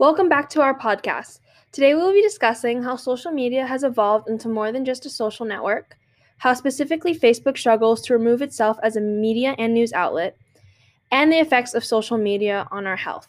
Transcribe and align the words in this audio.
Welcome 0.00 0.28
back 0.28 0.48
to 0.50 0.60
our 0.60 0.78
podcast. 0.78 1.40
Today 1.72 1.92
we 1.92 2.00
will 2.00 2.12
be 2.12 2.22
discussing 2.22 2.80
how 2.80 2.94
social 2.94 3.32
media 3.32 3.66
has 3.66 3.82
evolved 3.82 4.28
into 4.28 4.48
more 4.48 4.70
than 4.70 4.84
just 4.84 5.06
a 5.06 5.10
social 5.10 5.44
network, 5.44 5.96
how 6.36 6.54
specifically 6.54 7.18
Facebook 7.18 7.58
struggles 7.58 8.00
to 8.02 8.12
remove 8.12 8.40
itself 8.40 8.78
as 8.84 8.94
a 8.94 9.00
media 9.00 9.56
and 9.58 9.74
news 9.74 9.92
outlet, 9.92 10.36
and 11.10 11.32
the 11.32 11.40
effects 11.40 11.74
of 11.74 11.84
social 11.84 12.16
media 12.16 12.68
on 12.70 12.86
our 12.86 12.94
health. 12.94 13.26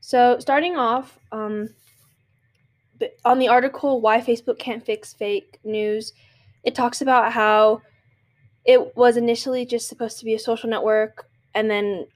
So, 0.00 0.38
starting 0.38 0.76
off, 0.76 1.18
um, 1.32 1.70
on 3.24 3.40
the 3.40 3.48
article 3.48 4.00
Why 4.00 4.20
Facebook 4.20 4.60
Can't 4.60 4.86
Fix 4.86 5.12
Fake 5.12 5.58
News, 5.64 6.12
it 6.62 6.76
talks 6.76 7.02
about 7.02 7.32
how 7.32 7.82
it 8.64 8.96
was 8.96 9.16
initially 9.16 9.66
just 9.66 9.88
supposed 9.88 10.20
to 10.20 10.24
be 10.24 10.34
a 10.34 10.38
social 10.38 10.70
network 10.70 11.26
and 11.56 11.68
then 11.68 12.06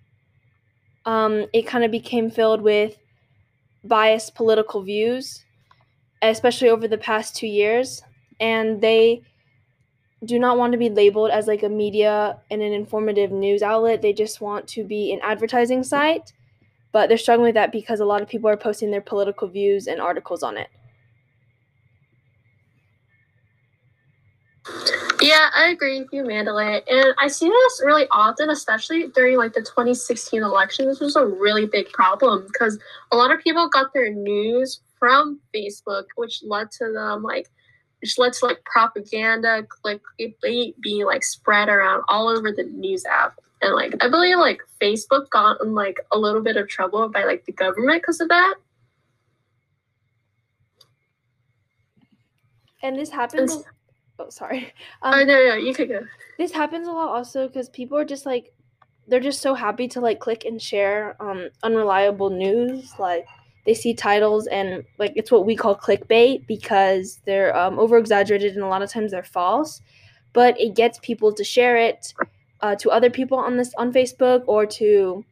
um, 1.07 1.47
it 1.53 1.67
kind 1.67 1.83
of 1.83 1.91
became 1.91 2.31
filled 2.31 2.63
with 2.63 2.97
biased 3.85 4.35
political 4.35 4.83
views, 4.83 5.45
especially 6.23 6.69
over 6.69 6.89
the 6.89 6.99
past 6.99 7.37
two 7.37 7.47
years, 7.47 8.03
and 8.41 8.81
they 8.81 9.23
do 10.25 10.39
not 10.39 10.57
want 10.57 10.73
to 10.73 10.79
be 10.79 10.89
labeled 10.89 11.31
as 11.31 11.47
like 11.47 11.63
a 11.63 11.69
media 11.69 12.39
and 12.51 12.63
an 12.63 12.73
informative 12.73 13.31
news 13.31 13.63
outlet. 13.63 14.01
They 14.01 14.13
just 14.13 14.41
want 14.41 14.67
to 14.69 14.85
be 14.85 15.13
an 15.13 15.21
advertising 15.23 15.85
site, 15.85 16.33
but 16.93 17.09
they're 17.09 17.19
struggling 17.19 17.49
with 17.49 17.55
that 17.55 17.73
because 17.73 18.01
a 18.01 18.07
lot 18.07 18.23
of 18.23 18.29
people 18.29 18.49
are 18.49 18.57
posting 18.57 18.91
their 18.91 19.03
political 19.03 19.49
views 19.49 19.87
and 19.87 20.01
articles 20.01 20.43
on 20.43 20.57
it. 20.57 20.69
Yeah, 25.25 25.49
I 25.55 25.71
agree 25.71 26.01
with 26.01 26.11
you, 26.13 26.23
Mandalay. 26.23 26.83
And 26.87 27.15
I 27.19 27.29
see 27.29 27.49
this 27.49 27.83
really 27.83 28.07
often, 28.11 28.51
especially 28.51 29.09
during 29.09 29.39
like 29.39 29.55
the 29.55 29.63
2016 29.63 30.43
election. 30.43 30.87
This 30.87 31.01
was 31.01 31.17
a 31.17 31.25
really 31.25 31.65
big 31.65 31.91
problem 31.93 32.47
because 32.47 32.79
a 33.11 33.17
lot 33.17 33.33
of 33.33 33.41
people 33.41 33.71
got 33.71 33.95
their 33.95 34.13
news 34.13 34.81
from 34.99 35.41
Facebook, 35.55 36.05
which 36.17 36.43
led 36.45 36.71
to 36.73 36.93
them 36.93 37.23
like 37.23 37.49
which 38.03 38.19
led 38.19 38.35
to 38.35 38.45
like 38.45 38.63
propaganda, 38.67 39.67
like 39.83 40.03
being 40.83 41.07
like 41.07 41.25
spread 41.25 41.71
around 41.71 42.03
all 42.07 42.29
over 42.29 42.53
the 42.53 42.65
news 42.65 43.07
app. 43.07 43.41
And 43.63 43.75
like 43.75 43.95
I 44.05 44.11
believe 44.11 44.37
like 44.37 44.61
Facebook 44.79 45.31
got 45.31 45.59
in 45.63 45.75
like 45.75 45.97
a 46.13 46.19
little 46.19 46.43
bit 46.43 46.59
of 46.59 46.69
trouble 46.69 47.09
by 47.09 47.25
like 47.25 47.47
the 47.47 47.53
government 47.53 48.03
because 48.03 48.21
of 48.21 48.29
that. 48.29 48.57
And 52.83 52.99
this 52.99 53.09
happens. 53.09 53.65
Oh 54.19 54.31
sorry. 54.31 54.73
Um, 55.03 55.15
oh 55.15 55.25
no 55.25 55.49
no 55.49 55.55
you 55.55 55.75
could 55.75 55.89
go. 55.89 56.01
this 56.39 56.53
happens 56.53 56.89
a 56.89 56.93
lot 56.93 57.09
also 57.09 57.47
because 57.47 57.69
people 57.69 57.99
are 57.99 58.05
just 58.05 58.27
like 58.27 58.53
they're 59.07 59.21
just 59.21 59.43
so 59.43 59.55
happy 59.55 59.87
to 59.89 60.01
like 60.01 60.19
click 60.21 60.45
and 60.45 60.61
share 60.63 61.17
um 61.21 61.49
unreliable 61.63 62.31
news 62.31 62.95
like 62.99 63.27
they 63.67 63.75
see 63.75 63.95
titles 63.95 64.47
and 64.47 64.85
like 64.99 65.13
it's 65.17 65.31
what 65.31 65.47
we 65.47 65.57
call 65.57 65.77
clickbait 65.77 66.47
because 66.47 67.21
they're 67.27 67.55
um, 67.57 67.79
over 67.79 67.99
exaggerated 67.99 68.55
and 68.55 68.63
a 68.63 68.67
lot 68.69 68.83
of 68.83 68.91
times 68.91 69.11
they're 69.13 69.23
false 69.23 69.81
but 70.33 70.59
it 70.61 70.75
gets 70.75 70.99
people 71.01 71.33
to 71.33 71.45
share 71.45 71.77
it 71.77 72.13
uh, 72.61 72.75
to 72.77 72.91
other 72.91 73.11
people 73.11 73.39
on 73.39 73.57
this 73.57 73.73
on 73.77 73.93
facebook 73.93 74.43
or 74.47 74.67
to 74.67 75.25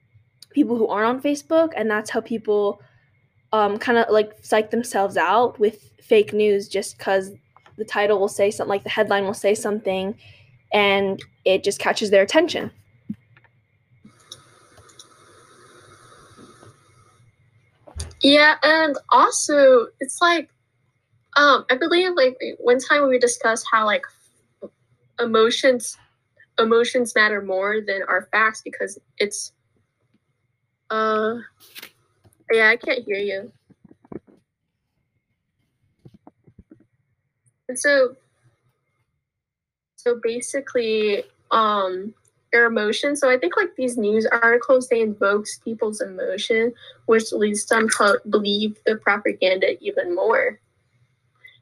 people 0.51 0.77
who 0.77 0.87
aren't 0.89 1.09
on 1.09 1.23
facebook 1.23 1.71
and 1.77 1.91
that's 1.91 2.11
how 2.11 2.21
people 2.21 2.81
um, 3.53 3.79
kind 3.79 3.99
of 3.99 4.07
like 4.11 4.33
psych 4.43 4.71
themselves 4.71 5.17
out 5.17 5.59
with 5.59 5.91
fake 6.01 6.33
news 6.33 6.69
just 6.69 6.97
because 6.97 7.33
the 7.77 7.85
title 7.85 8.19
will 8.19 8.29
say 8.29 8.51
something 8.51 8.69
like 8.69 8.85
the 8.85 8.91
headline 8.91 9.25
will 9.25 9.35
say 9.35 9.55
something 9.55 10.15
and 10.73 11.23
it 11.45 11.65
just 11.65 11.79
catches 11.79 12.11
their 12.11 12.23
attention. 12.23 12.71
Yeah, 18.23 18.55
and 18.63 18.97
also 19.11 19.89
it's 20.01 20.21
like 20.21 20.49
um 21.37 21.65
I 21.71 21.77
believe 21.77 22.13
like 22.15 22.39
one 22.59 22.79
time 22.79 23.09
we 23.09 23.19
discussed 23.19 23.67
how 23.71 23.85
like 23.85 24.05
emotions 25.19 25.99
emotions 26.59 27.15
matter 27.15 27.43
more 27.43 27.81
than 27.87 28.03
our 28.09 28.29
facts 28.31 28.63
because 28.63 28.99
it's 29.19 29.53
uh 30.91 31.35
yeah, 32.53 32.69
I 32.69 32.77
can't 32.77 33.05
hear 33.05 33.17
you. 33.17 33.53
So 37.79 38.17
so 39.97 40.19
basically 40.23 41.25
um 41.51 42.15
your 42.53 42.67
emotion. 42.67 43.17
So 43.17 43.31
I 43.31 43.39
think 43.39 43.57
like 43.57 43.75
these 43.77 43.97
news 43.97 44.27
articles 44.27 44.89
they 44.89 45.01
invokes 45.01 45.59
people's 45.59 46.01
emotion, 46.01 46.73
which 47.07 47.33
leads 47.33 47.65
them 47.67 47.89
to 47.97 48.21
believe 48.29 48.79
the 48.85 48.97
propaganda 48.97 49.83
even 49.83 50.15
more. 50.15 50.61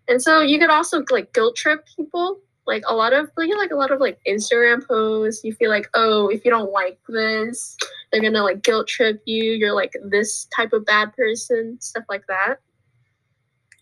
And 0.09 0.21
so 0.21 0.41
you 0.41 0.59
could 0.59 0.71
also 0.71 1.05
like 1.11 1.33
guilt 1.33 1.57
trip 1.57 1.87
people. 1.97 2.41
Like 2.67 2.83
a 2.89 2.95
lot 2.95 3.13
of 3.13 3.31
like, 3.37 3.51
like 3.57 3.71
a 3.73 3.77
lot 3.77 3.91
of 3.91 4.01
like 4.01 4.21
Instagram 4.29 4.87
posts, 4.87 5.43
you 5.45 5.53
feel 5.53 5.71
like, 5.71 5.89
oh, 5.95 6.29
if 6.29 6.45
you 6.45 6.51
don't 6.51 6.71
like 6.71 6.99
this, 7.09 7.77
they're 8.13 8.21
gonna 8.21 8.43
like 8.43 8.63
guilt 8.63 8.87
trip 8.87 9.23
you. 9.25 9.53
You're 9.53 9.75
like 9.75 9.93
this 10.05 10.47
type 10.55 10.73
of 10.73 10.85
bad 10.85 11.15
person, 11.17 11.81
stuff 11.81 12.05
like 12.09 12.27
that 12.29 12.59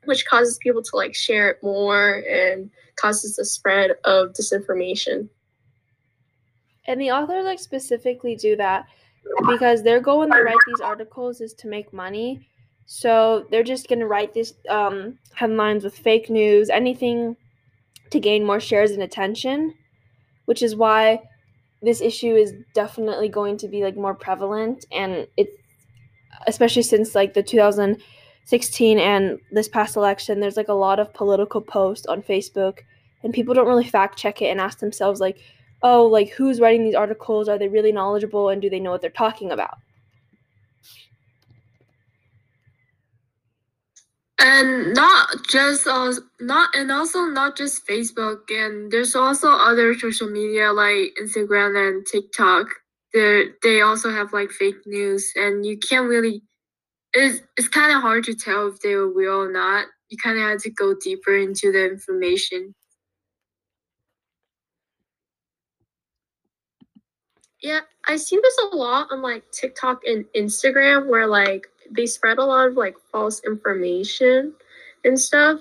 which 0.08 0.24
causes 0.24 0.56
people 0.62 0.82
to 0.82 0.96
like 0.96 1.14
share 1.14 1.50
it 1.50 1.58
more 1.62 2.24
and 2.26 2.70
causes 2.96 3.36
the 3.36 3.44
spread 3.44 3.90
of 4.04 4.32
disinformation. 4.32 5.28
And 6.86 6.98
the 6.98 7.10
authors 7.10 7.44
like 7.44 7.58
specifically 7.58 8.34
do 8.34 8.56
that 8.56 8.86
because 9.50 9.82
their 9.82 10.00
goal 10.00 10.20
when 10.20 10.30
they 10.30 10.40
write 10.40 10.56
these 10.66 10.80
articles 10.80 11.42
is 11.42 11.52
to 11.54 11.68
make 11.68 11.92
money. 11.92 12.48
So 12.86 13.46
they're 13.50 13.62
just 13.62 13.86
gonna 13.86 14.06
write 14.06 14.32
these 14.32 14.54
um, 14.70 15.18
headlines 15.34 15.84
with 15.84 15.98
fake 15.98 16.30
news, 16.30 16.70
anything 16.70 17.36
to 18.08 18.18
gain 18.18 18.46
more 18.46 18.60
shares 18.60 18.92
and 18.92 19.02
attention, 19.02 19.74
which 20.46 20.62
is 20.62 20.74
why 20.74 21.20
this 21.82 22.00
issue 22.00 22.34
is 22.34 22.54
definitely 22.72 23.28
going 23.28 23.58
to 23.58 23.68
be 23.68 23.84
like 23.84 23.94
more 23.94 24.14
prevalent 24.14 24.86
and 24.90 25.26
it's 25.36 25.52
especially 26.46 26.82
since 26.82 27.14
like 27.14 27.34
the 27.34 27.42
2000 27.42 28.02
16 28.48 28.98
and 28.98 29.38
this 29.52 29.68
past 29.68 29.94
election, 29.94 30.40
there's 30.40 30.56
like 30.56 30.68
a 30.68 30.72
lot 30.72 30.98
of 30.98 31.12
political 31.12 31.60
posts 31.60 32.06
on 32.06 32.22
Facebook, 32.22 32.78
and 33.22 33.34
people 33.34 33.52
don't 33.52 33.66
really 33.66 33.84
fact 33.84 34.18
check 34.18 34.40
it 34.40 34.46
and 34.46 34.58
ask 34.58 34.78
themselves, 34.78 35.20
like, 35.20 35.38
oh, 35.82 36.06
like 36.06 36.30
who's 36.30 36.58
writing 36.58 36.82
these 36.82 36.94
articles? 36.94 37.46
Are 37.46 37.58
they 37.58 37.68
really 37.68 37.92
knowledgeable 37.92 38.48
and 38.48 38.62
do 38.62 38.70
they 38.70 38.80
know 38.80 38.90
what 38.90 39.02
they're 39.02 39.10
talking 39.10 39.52
about? 39.52 39.76
and 44.40 44.94
not 44.94 45.28
just 45.48 45.86
uh, 45.88 46.12
not 46.38 46.70
and 46.76 46.92
also 46.92 47.22
not 47.22 47.56
just 47.56 47.84
facebook 47.88 48.38
and 48.50 48.88
there's 48.88 49.16
also 49.16 49.50
other 49.50 49.98
social 49.98 50.30
media 50.30 50.72
like 50.72 51.12
instagram 51.20 51.76
and 51.76 52.06
tiktok 52.06 52.68
they 53.12 53.46
they 53.64 53.80
also 53.80 54.12
have 54.12 54.32
like 54.32 54.50
fake 54.50 54.76
news 54.86 55.32
and 55.34 55.66
you 55.66 55.76
can't 55.76 56.08
really 56.08 56.40
it's, 57.14 57.40
it's 57.56 57.68
kind 57.68 57.94
of 57.94 58.02
hard 58.02 58.24
to 58.24 58.34
tell 58.34 58.68
if 58.68 58.80
they 58.80 58.94
were 58.94 59.12
real 59.12 59.42
or 59.42 59.52
not. 59.52 59.86
You 60.08 60.18
kind 60.18 60.38
of 60.38 60.44
had 60.48 60.58
to 60.60 60.70
go 60.70 60.94
deeper 60.94 61.36
into 61.36 61.72
the 61.72 61.84
information. 61.84 62.74
Yeah, 67.62 67.80
I 68.06 68.16
see 68.16 68.38
this 68.40 68.58
a 68.72 68.76
lot 68.76 69.08
on 69.10 69.20
like 69.20 69.50
TikTok 69.50 70.02
and 70.06 70.24
Instagram 70.36 71.08
where 71.08 71.26
like 71.26 71.66
they 71.90 72.06
spread 72.06 72.38
a 72.38 72.44
lot 72.44 72.68
of 72.68 72.74
like 72.74 72.94
false 73.10 73.42
information 73.44 74.54
and 75.04 75.18
stuff, 75.18 75.60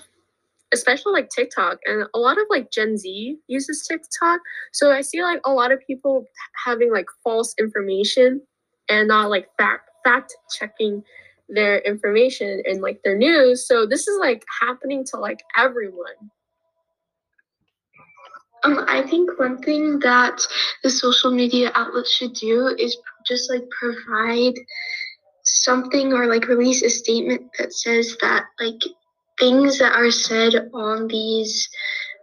especially 0.73 1.13
like 1.13 1.29
TikTok. 1.29 1.79
And 1.85 2.05
a 2.13 2.19
lot 2.19 2.37
of 2.37 2.45
like 2.49 2.71
Gen 2.71 2.97
Z 2.97 3.37
uses 3.47 3.87
TikTok. 3.87 4.41
So 4.73 4.91
I 4.91 5.01
see 5.01 5.23
like 5.23 5.41
a 5.45 5.51
lot 5.51 5.71
of 5.71 5.85
people 5.87 6.25
having 6.65 6.91
like 6.91 7.07
false 7.23 7.55
information 7.59 8.41
and 8.89 9.07
not 9.07 9.29
like 9.29 9.49
fact 9.57 9.89
fact 10.03 10.35
checking 10.55 11.03
their 11.49 11.79
information 11.79 12.61
and 12.65 12.81
like 12.81 13.01
their 13.03 13.17
news. 13.17 13.67
So 13.67 13.85
this 13.85 14.07
is 14.07 14.17
like 14.19 14.43
happening 14.61 15.05
to 15.11 15.17
like 15.17 15.43
everyone. 15.55 16.31
Um, 18.63 18.85
I 18.87 19.03
think 19.03 19.37
one 19.39 19.61
thing 19.61 19.99
that 19.99 20.41
the 20.83 20.89
social 20.89 21.31
media 21.31 21.71
outlets 21.75 22.11
should 22.11 22.33
do 22.33 22.75
is 22.77 22.97
just 23.25 23.49
like 23.49 23.63
provide 23.69 24.55
something 25.43 26.11
or 26.11 26.27
like 26.27 26.47
release 26.47 26.83
a 26.83 26.89
statement 26.89 27.43
that 27.57 27.71
says 27.71 28.17
that 28.21 28.45
like 28.59 28.81
things 29.39 29.77
that 29.79 29.93
are 29.93 30.11
said 30.11 30.69
on 30.73 31.07
these 31.07 31.69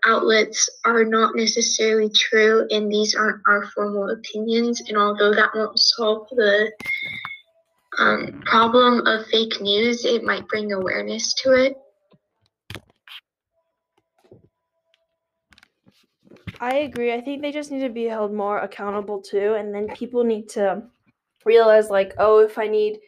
outlets 0.07 0.69
are 0.85 1.05
not 1.05 1.35
necessarily 1.35 2.11
true 2.11 2.67
and 2.71 2.91
these 2.91 3.15
aren't 3.15 3.41
our 3.47 3.65
formal 3.69 4.11
opinions 4.11 4.83
and 4.89 4.99
although 4.99 5.33
that 5.33 5.49
won't 5.55 5.79
solve 5.79 6.27
the 6.33 6.71
um, 7.99 8.43
problem 8.45 9.07
of 9.07 9.27
fake 9.27 9.61
news, 9.61 10.05
it 10.05 10.25
might 10.25 10.47
bring 10.49 10.73
awareness 10.73 11.35
to 11.43 11.53
it. 11.53 11.77
I 16.61 16.77
agree. 16.77 17.13
I 17.13 17.21
think 17.21 17.43
they 17.43 17.53
just 17.53 17.71
need 17.71 17.81
to 17.81 17.89
be 17.89 18.05
held 18.05 18.33
more 18.33 18.59
accountable 18.59 19.21
too, 19.21 19.55
and 19.55 19.75
then 19.75 19.89
people 19.89 20.25
need 20.25 20.49
to 20.51 20.83
realize 21.45 21.91
like, 21.91 22.15
oh, 22.19 22.39
if 22.39 22.59
I 22.59 22.67
need 22.67 22.99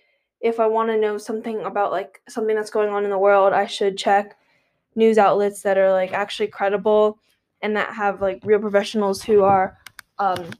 if 0.40 0.60
I 0.60 0.66
want 0.66 0.90
to 0.90 0.98
know 0.98 1.18
something 1.18 1.62
about 1.62 1.92
like 1.92 2.20
something 2.28 2.54
that's 2.54 2.70
going 2.70 2.90
on 2.90 3.04
in 3.04 3.10
the 3.10 3.18
world, 3.18 3.52
I 3.52 3.66
should 3.66 3.96
check 3.96 4.36
news 4.94 5.18
outlets 5.18 5.62
that 5.62 5.78
are 5.78 5.92
like 5.92 6.12
actually 6.12 6.48
credible 6.48 7.18
and 7.62 7.76
that 7.76 7.94
have 7.94 8.20
like 8.20 8.40
real 8.44 8.58
professionals 8.58 9.22
who 9.22 9.42
are 9.42 9.78
um, 10.18 10.50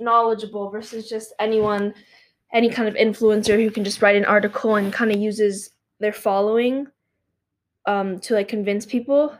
knowledgeable 0.00 0.70
versus 0.70 1.08
just 1.08 1.32
anyone, 1.38 1.94
any 2.56 2.70
kind 2.70 2.88
of 2.88 2.94
influencer 2.94 3.62
who 3.62 3.70
can 3.70 3.84
just 3.84 4.00
write 4.00 4.16
an 4.16 4.24
article 4.24 4.76
and 4.76 4.90
kind 4.90 5.12
of 5.12 5.20
uses 5.20 5.72
their 6.00 6.12
following 6.12 6.86
um, 7.84 8.18
to 8.20 8.32
like 8.32 8.48
convince 8.48 8.86
people. 8.86 9.36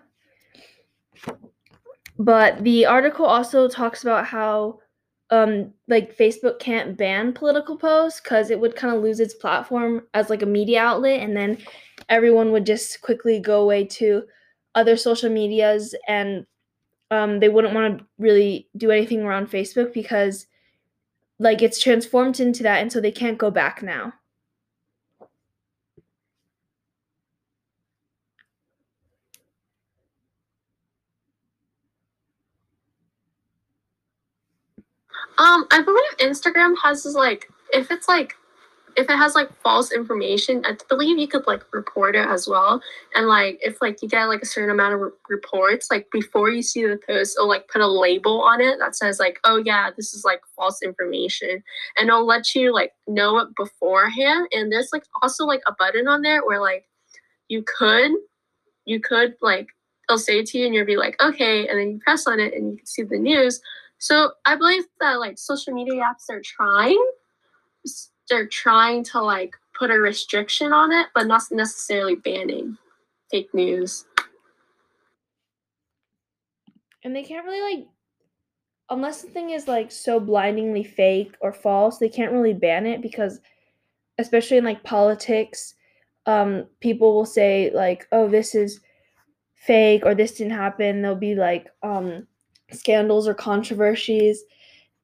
But 2.18 2.62
the 2.62 2.84
article 2.84 3.24
also 3.24 3.68
talks 3.68 4.02
about 4.02 4.26
how 4.26 4.80
um 5.30 5.72
like 5.88 6.16
Facebook 6.16 6.60
can't 6.60 6.96
ban 6.96 7.32
political 7.32 7.76
posts 7.76 8.20
cuz 8.20 8.50
it 8.50 8.60
would 8.60 8.76
kind 8.76 8.94
of 8.94 9.02
lose 9.02 9.18
its 9.18 9.34
platform 9.34 10.06
as 10.14 10.30
like 10.30 10.42
a 10.42 10.46
media 10.46 10.80
outlet 10.80 11.18
and 11.18 11.36
then 11.36 11.58
everyone 12.08 12.52
would 12.52 12.64
just 12.64 13.00
quickly 13.00 13.40
go 13.40 13.60
away 13.60 13.84
to 13.84 14.22
other 14.76 14.96
social 14.96 15.28
medias 15.28 15.96
and 16.06 16.46
um 17.10 17.40
they 17.40 17.48
wouldn't 17.48 17.74
want 17.74 17.98
to 17.98 18.06
really 18.18 18.68
do 18.76 18.92
anything 18.92 19.22
around 19.22 19.50
Facebook 19.50 19.92
because 19.92 20.46
like 21.38 21.62
it's 21.62 21.78
transformed 21.80 22.40
into 22.40 22.62
that 22.62 22.80
and 22.80 22.92
so 22.92 23.00
they 23.00 23.12
can't 23.12 23.38
go 23.38 23.50
back 23.50 23.82
now. 23.82 24.12
Um, 35.38 35.66
I 35.70 35.82
believe 35.82 36.16
Instagram 36.32 36.74
has 36.82 37.02
this, 37.04 37.14
like 37.14 37.50
if 37.72 37.90
it's 37.90 38.08
like 38.08 38.34
if 38.96 39.10
it 39.10 39.16
has 39.16 39.34
like 39.34 39.50
false 39.62 39.92
information, 39.92 40.64
I 40.64 40.76
believe 40.88 41.18
you 41.18 41.28
could 41.28 41.46
like 41.46 41.62
report 41.72 42.16
it 42.16 42.26
as 42.26 42.48
well. 42.48 42.80
And 43.14 43.26
like 43.28 43.58
if 43.62 43.80
like 43.82 44.02
you 44.02 44.08
get 44.08 44.24
like 44.24 44.42
a 44.42 44.46
certain 44.46 44.70
amount 44.70 44.94
of 44.94 45.00
re- 45.00 45.10
reports, 45.28 45.88
like 45.90 46.08
before 46.10 46.50
you 46.50 46.62
see 46.62 46.86
the 46.86 46.98
post, 47.06 47.36
it'll 47.36 47.48
like 47.48 47.68
put 47.68 47.82
a 47.82 47.86
label 47.86 48.42
on 48.42 48.60
it 48.60 48.78
that 48.78 48.96
says 48.96 49.18
like, 49.18 49.38
oh 49.44 49.62
yeah, 49.64 49.90
this 49.96 50.14
is 50.14 50.24
like 50.24 50.40
false 50.54 50.82
information, 50.82 51.62
and 51.98 52.08
it'll 52.08 52.26
let 52.26 52.54
you 52.54 52.72
like 52.72 52.92
know 53.06 53.38
it 53.38 53.48
beforehand. 53.56 54.48
And 54.52 54.72
there's 54.72 54.90
like 54.92 55.04
also 55.22 55.44
like 55.44 55.62
a 55.66 55.74
button 55.78 56.08
on 56.08 56.22
there 56.22 56.44
where 56.44 56.60
like 56.60 56.88
you 57.48 57.64
could 57.78 58.12
you 58.84 59.00
could 59.00 59.34
like 59.42 59.68
they'll 60.08 60.18
say 60.18 60.40
it 60.40 60.46
to 60.46 60.58
you 60.58 60.66
and 60.66 60.74
you'll 60.74 60.86
be 60.86 60.96
like 60.96 61.20
okay 61.20 61.66
and 61.68 61.78
then 61.78 61.90
you 61.90 61.98
press 61.98 62.26
on 62.26 62.40
it 62.40 62.54
and 62.54 62.70
you 62.70 62.76
can 62.76 62.86
see 62.86 63.02
the 63.02 63.18
news 63.18 63.60
so 63.98 64.32
I 64.44 64.56
believe 64.56 64.84
that 65.00 65.14
like 65.14 65.38
social 65.38 65.72
media 65.72 66.02
apps 66.02 66.28
are 66.30 66.42
trying, 66.44 67.02
they're 68.28 68.48
trying 68.48 69.04
to 69.04 69.20
like 69.20 69.54
put 69.78 69.90
a 69.90 69.94
restriction 69.94 70.72
on 70.72 70.92
it, 70.92 71.06
but 71.14 71.26
not 71.26 71.42
necessarily 71.50 72.16
banning 72.16 72.76
fake 73.30 73.52
news. 73.52 74.04
And 77.04 77.14
they 77.14 77.22
can't 77.22 77.44
really 77.44 77.76
like 77.76 77.86
unless 78.90 79.22
the 79.22 79.28
thing 79.28 79.50
is 79.50 79.66
like 79.68 79.90
so 79.90 80.20
blindingly 80.20 80.84
fake 80.84 81.34
or 81.40 81.52
false, 81.52 81.98
they 81.98 82.08
can't 82.08 82.32
really 82.32 82.54
ban 82.54 82.86
it 82.86 83.02
because 83.02 83.40
especially 84.18 84.56
in 84.56 84.64
like 84.64 84.82
politics, 84.84 85.74
um, 86.26 86.66
people 86.80 87.14
will 87.14 87.26
say 87.26 87.70
like, 87.74 88.06
oh, 88.12 88.28
this 88.28 88.54
is 88.54 88.80
fake 89.54 90.02
or 90.04 90.14
this 90.14 90.32
didn't 90.32 90.52
happen. 90.52 91.02
There'll 91.02 91.16
be 91.16 91.34
like, 91.34 91.68
um, 91.82 92.26
scandals 92.72 93.28
or 93.28 93.34
controversies 93.34 94.42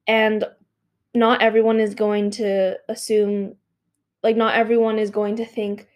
and 0.07 0.45
not 1.13 1.41
everyone 1.41 1.79
is 1.79 1.93
going 1.93 2.31
to 2.31 2.77
assume 2.89 3.55
like 4.23 4.37
not 4.37 4.55
everyone 4.55 4.97
is 4.97 5.09
going 5.09 5.35
to 5.35 5.45
think 5.45 5.87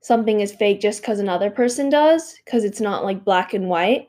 something 0.00 0.40
is 0.40 0.52
fake 0.52 0.80
just 0.80 1.00
because 1.00 1.20
another 1.20 1.50
person 1.50 1.88
does 1.88 2.34
because 2.44 2.64
it's 2.64 2.80
not 2.80 3.04
like 3.04 3.24
black 3.24 3.54
and 3.54 3.68
white 3.68 4.08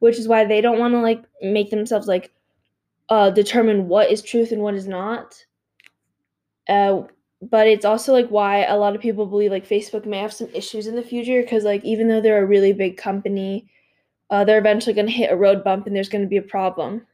which 0.00 0.18
is 0.18 0.28
why 0.28 0.44
they 0.44 0.60
don't 0.60 0.78
want 0.78 0.94
to 0.94 1.00
like 1.00 1.22
make 1.42 1.70
themselves 1.70 2.06
like 2.06 2.32
uh 3.08 3.30
determine 3.30 3.88
what 3.88 4.10
is 4.10 4.22
truth 4.22 4.52
and 4.52 4.62
what 4.62 4.74
is 4.74 4.86
not 4.86 5.44
uh 6.68 7.02
but 7.42 7.66
it's 7.66 7.86
also 7.86 8.12
like 8.12 8.28
why 8.28 8.64
a 8.64 8.76
lot 8.76 8.94
of 8.94 9.00
people 9.00 9.26
believe 9.26 9.50
like 9.50 9.66
facebook 9.66 10.04
may 10.04 10.18
have 10.18 10.32
some 10.32 10.48
issues 10.54 10.86
in 10.86 10.94
the 10.94 11.02
future 11.02 11.40
because 11.40 11.64
like 11.64 11.82
even 11.84 12.06
though 12.06 12.20
they're 12.20 12.42
a 12.42 12.46
really 12.46 12.72
big 12.72 12.96
company 12.96 13.66
uh, 14.30 14.44
they're 14.44 14.58
eventually 14.58 14.94
going 14.94 15.06
to 15.06 15.12
hit 15.12 15.32
a 15.32 15.36
road 15.36 15.62
bump 15.64 15.86
and 15.86 15.94
there's 15.94 16.08
going 16.08 16.22
to 16.22 16.28
be 16.28 16.36
a 16.36 16.42
problem. 16.42 17.04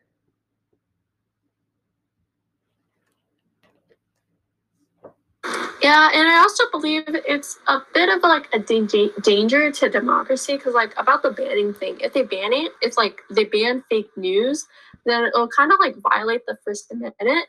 Yeah, 5.86 6.10
and 6.12 6.28
I 6.28 6.38
also 6.38 6.64
believe 6.72 7.04
it's 7.06 7.60
a 7.68 7.78
bit 7.94 8.08
of 8.08 8.20
like 8.24 8.48
a 8.52 8.58
danger 8.58 9.70
to 9.70 9.88
democracy 9.88 10.56
because, 10.56 10.74
like, 10.74 10.92
about 10.98 11.22
the 11.22 11.30
banning 11.30 11.72
thing, 11.74 12.00
if 12.00 12.12
they 12.12 12.24
ban 12.24 12.52
it, 12.52 12.72
it's 12.82 12.96
like 12.96 13.20
they 13.30 13.44
ban 13.44 13.84
fake 13.88 14.10
news, 14.16 14.66
then 15.04 15.26
it'll 15.26 15.46
kind 15.46 15.70
of 15.70 15.78
like 15.78 15.94
violate 16.10 16.44
the 16.48 16.58
First 16.64 16.90
Amendment, 16.90 17.46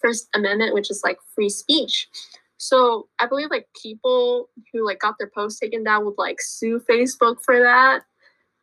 First 0.00 0.30
Amendment, 0.34 0.72
which 0.72 0.90
is 0.90 1.02
like 1.04 1.18
free 1.34 1.50
speech. 1.50 2.08
So 2.56 3.08
I 3.18 3.26
believe 3.26 3.50
like 3.50 3.68
people 3.82 4.48
who 4.72 4.82
like 4.82 5.00
got 5.00 5.16
their 5.18 5.28
posts 5.28 5.60
taken 5.60 5.84
down 5.84 6.06
would 6.06 6.16
like 6.16 6.40
sue 6.40 6.80
Facebook 6.88 7.44
for 7.44 7.60
that 7.60 8.00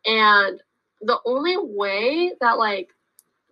and 0.04 0.60
the 1.00 1.18
only 1.24 1.56
way 1.58 2.32
that 2.40 2.58
like 2.58 2.88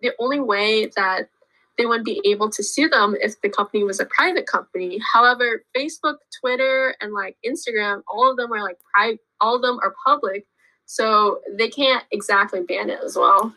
the 0.01 0.11
only 0.19 0.41
way 0.41 0.91
that 0.97 1.29
they 1.77 1.85
wouldn't 1.85 2.05
be 2.05 2.21
able 2.25 2.49
to 2.49 2.63
sue 2.63 2.89
them 2.89 3.15
if 3.21 3.39
the 3.41 3.49
company 3.49 3.83
was 3.83 3.99
a 3.99 4.05
private 4.05 4.45
company. 4.45 4.99
However, 5.13 5.63
Facebook, 5.75 6.15
Twitter, 6.39 6.95
and 7.01 7.13
like 7.13 7.37
Instagram, 7.45 8.01
all 8.07 8.29
of 8.29 8.37
them 8.37 8.51
are 8.51 8.61
like 8.61 8.77
private 8.93 9.19
all 9.41 9.55
of 9.55 9.61
them 9.61 9.79
are 9.83 9.95
public. 10.05 10.45
So 10.85 11.41
they 11.57 11.69
can't 11.69 12.03
exactly 12.11 12.61
ban 12.61 12.89
it 12.89 12.99
as 13.03 13.17
well. 13.17 13.53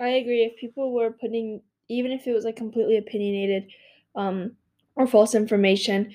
I 0.00 0.08
agree. 0.08 0.44
If 0.44 0.58
people 0.58 0.94
were 0.94 1.10
putting 1.10 1.60
even 1.88 2.12
if 2.12 2.26
it 2.26 2.32
was 2.32 2.44
like 2.44 2.56
completely 2.56 2.98
opinionated 2.98 3.68
um, 4.14 4.52
or 4.94 5.06
false 5.06 5.34
information, 5.34 6.14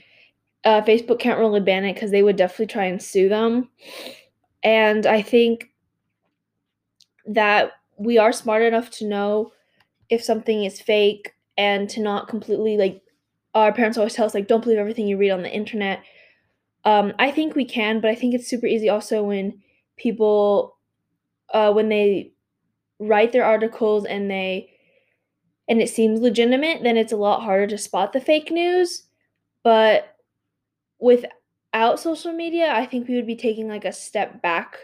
uh, 0.65 0.81
Facebook 0.81 1.19
can't 1.19 1.39
really 1.39 1.59
ban 1.59 1.83
it 1.83 1.93
because 1.93 2.11
they 2.11 2.23
would 2.23 2.35
definitely 2.35 2.67
try 2.67 2.85
and 2.85 3.01
sue 3.01 3.27
them. 3.27 3.69
And 4.63 5.05
I 5.05 5.21
think 5.21 5.71
that 7.25 7.71
we 7.97 8.17
are 8.17 8.31
smart 8.31 8.61
enough 8.61 8.89
to 8.91 9.07
know 9.07 9.51
if 10.09 10.23
something 10.23 10.63
is 10.63 10.81
fake 10.81 11.33
and 11.57 11.89
to 11.89 12.01
not 12.01 12.27
completely 12.27 12.77
like 12.77 13.01
our 13.53 13.71
parents 13.71 13.97
always 13.97 14.13
tell 14.13 14.25
us 14.25 14.33
like 14.33 14.47
don't 14.47 14.63
believe 14.63 14.79
everything 14.79 15.07
you 15.07 15.17
read 15.17 15.31
on 15.31 15.43
the 15.43 15.53
internet. 15.53 16.03
Um, 16.85 17.13
I 17.19 17.31
think 17.31 17.55
we 17.55 17.65
can, 17.65 18.01
but 18.01 18.09
I 18.09 18.15
think 18.15 18.33
it's 18.33 18.47
super 18.47 18.65
easy 18.65 18.89
also 18.89 19.23
when 19.23 19.61
people 19.97 20.77
uh, 21.53 21.71
when 21.71 21.89
they 21.89 22.33
write 22.99 23.31
their 23.31 23.45
articles 23.45 24.05
and 24.05 24.29
they 24.29 24.69
and 25.67 25.81
it 25.81 25.89
seems 25.89 26.19
legitimate, 26.19 26.83
then 26.83 26.97
it's 26.97 27.13
a 27.13 27.17
lot 27.17 27.43
harder 27.43 27.67
to 27.67 27.77
spot 27.77 28.11
the 28.13 28.19
fake 28.19 28.51
news. 28.51 29.03
But 29.63 30.15
without 30.99 31.99
social 31.99 32.33
media, 32.33 32.73
I 32.73 32.85
think 32.85 33.07
we 33.07 33.15
would 33.15 33.27
be 33.27 33.35
taking 33.35 33.67
like 33.67 33.85
a 33.85 33.93
step 33.93 34.41
back. 34.41 34.77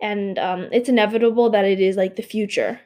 And 0.00 0.38
um, 0.38 0.68
it's 0.72 0.88
inevitable 0.88 1.50
that 1.50 1.64
it 1.64 1.80
is 1.80 1.96
like 1.96 2.16
the 2.16 2.22
future. 2.22 2.80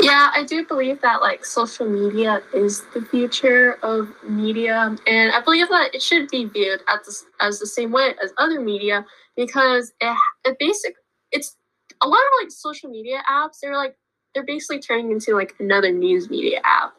Yeah, 0.00 0.30
I 0.34 0.44
do 0.44 0.64
believe 0.66 1.00
that 1.02 1.20
like 1.20 1.44
social 1.44 1.86
media 1.88 2.40
is 2.54 2.82
the 2.94 3.02
future 3.02 3.74
of 3.82 4.08
media, 4.26 4.96
and 5.06 5.32
I 5.32 5.40
believe 5.42 5.68
that 5.68 5.94
it 5.94 6.02
should 6.02 6.28
be 6.30 6.46
viewed 6.46 6.80
as 6.88 7.24
as 7.40 7.58
the 7.58 7.66
same 7.66 7.92
way 7.92 8.14
as 8.22 8.32
other 8.38 8.60
media 8.60 9.04
because 9.36 9.92
it, 10.00 10.16
it 10.44 10.56
basic 10.58 10.94
it's 11.32 11.56
a 12.02 12.08
lot 12.08 12.16
of 12.18 12.42
like 12.42 12.50
social 12.50 12.88
media 12.90 13.22
apps. 13.30 13.58
They're 13.62 13.76
like 13.76 13.96
they're 14.34 14.46
basically 14.46 14.80
turning 14.80 15.10
into 15.12 15.34
like 15.34 15.54
another 15.58 15.92
news 15.92 16.30
media 16.30 16.60
app. 16.64 16.94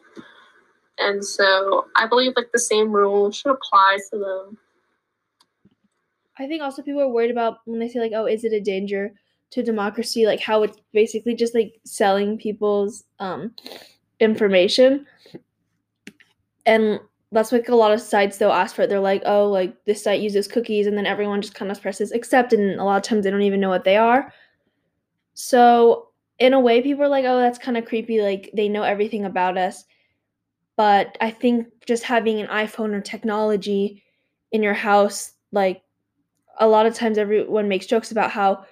And 0.98 1.24
so 1.24 1.86
I 1.96 2.06
believe 2.06 2.32
like 2.36 2.52
the 2.52 2.58
same 2.58 2.92
rule 2.92 3.30
should 3.30 3.50
apply 3.52 3.98
to 4.10 4.18
them. 4.18 4.58
I 6.38 6.46
think 6.46 6.62
also 6.62 6.82
people 6.82 7.02
are 7.02 7.08
worried 7.08 7.30
about 7.30 7.58
when 7.64 7.78
they 7.78 7.88
say 7.88 8.00
like, 8.00 8.12
oh, 8.14 8.26
is 8.26 8.44
it 8.44 8.52
a 8.52 8.60
danger 8.60 9.12
to 9.50 9.62
democracy? 9.62 10.26
Like 10.26 10.40
how 10.40 10.62
it's 10.62 10.78
basically 10.92 11.34
just 11.34 11.54
like 11.54 11.78
selling 11.84 12.38
people's 12.38 13.04
um 13.18 13.54
information. 14.20 15.06
And 16.66 17.00
that's 17.32 17.52
like 17.52 17.68
a 17.68 17.74
lot 17.74 17.92
of 17.92 18.00
sites 18.00 18.36
they'll 18.36 18.50
ask 18.50 18.76
for 18.76 18.82
it. 18.82 18.88
They're 18.88 19.00
like, 19.00 19.22
oh, 19.26 19.48
like 19.48 19.84
this 19.84 20.04
site 20.04 20.20
uses 20.20 20.46
cookies, 20.46 20.86
and 20.86 20.96
then 20.96 21.06
everyone 21.06 21.42
just 21.42 21.54
kind 21.54 21.70
of 21.70 21.80
presses 21.80 22.12
accept, 22.12 22.52
and 22.52 22.78
a 22.78 22.84
lot 22.84 22.96
of 22.96 23.02
times 23.02 23.24
they 23.24 23.30
don't 23.30 23.42
even 23.42 23.60
know 23.60 23.70
what 23.70 23.84
they 23.84 23.96
are. 23.96 24.32
So 25.34 26.08
in 26.38 26.54
a 26.54 26.60
way 26.60 26.82
people 26.82 27.04
are 27.04 27.08
like 27.08 27.24
oh 27.24 27.38
that's 27.38 27.58
kind 27.58 27.76
of 27.76 27.84
creepy 27.84 28.20
like 28.20 28.50
they 28.54 28.68
know 28.68 28.82
everything 28.82 29.24
about 29.26 29.56
us 29.56 29.84
but 30.76 31.16
i 31.20 31.30
think 31.30 31.66
just 31.86 32.02
having 32.02 32.40
an 32.40 32.46
iphone 32.48 32.92
or 32.92 33.00
technology 33.00 34.02
in 34.52 34.62
your 34.62 34.74
house 34.74 35.32
like 35.52 35.82
a 36.60 36.68
lot 36.68 36.86
of 36.86 36.94
times 36.94 37.18
everyone 37.18 37.68
makes 37.68 37.86
jokes 37.86 38.10
about 38.10 38.30
how 38.30 38.64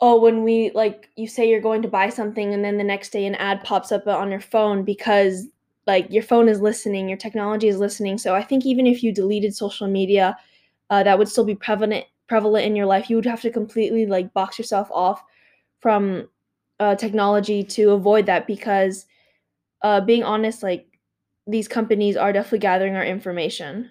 oh, 0.00 0.20
when 0.20 0.42
we 0.42 0.70
like 0.74 1.08
you 1.16 1.26
say 1.26 1.48
you're 1.48 1.60
going 1.60 1.82
to 1.82 1.88
buy 1.88 2.08
something 2.08 2.52
and 2.52 2.64
then 2.64 2.76
the 2.76 2.84
next 2.84 3.10
day 3.10 3.26
an 3.26 3.34
ad 3.36 3.62
pops 3.64 3.92
up 3.92 4.06
on 4.06 4.30
your 4.30 4.40
phone 4.40 4.84
because 4.84 5.46
like 5.86 6.06
your 6.10 6.22
phone 6.22 6.48
is 6.48 6.60
listening, 6.60 7.08
your 7.08 7.18
technology 7.18 7.68
is 7.68 7.78
listening. 7.78 8.18
So 8.18 8.34
I 8.34 8.42
think 8.42 8.66
even 8.66 8.86
if 8.86 9.02
you 9.02 9.12
deleted 9.12 9.54
social 9.54 9.86
media, 9.86 10.36
uh, 10.90 11.02
that 11.02 11.18
would 11.18 11.28
still 11.28 11.44
be 11.44 11.54
prevalent 11.54 12.04
prevalent 12.28 12.66
in 12.66 12.76
your 12.76 12.86
life. 12.86 13.08
You 13.08 13.16
would 13.16 13.26
have 13.26 13.42
to 13.42 13.50
completely 13.50 14.06
like 14.06 14.32
box 14.34 14.58
yourself 14.58 14.90
off 14.90 15.22
from 15.80 16.28
uh, 16.80 16.96
technology 16.96 17.62
to 17.64 17.90
avoid 17.92 18.26
that 18.26 18.46
because 18.46 19.06
uh, 19.82 20.00
being 20.00 20.22
honest, 20.22 20.62
like 20.62 20.93
these 21.46 21.68
companies 21.68 22.16
are 22.16 22.32
definitely 22.32 22.60
gathering 22.60 22.96
our 22.96 23.04
information. 23.04 23.90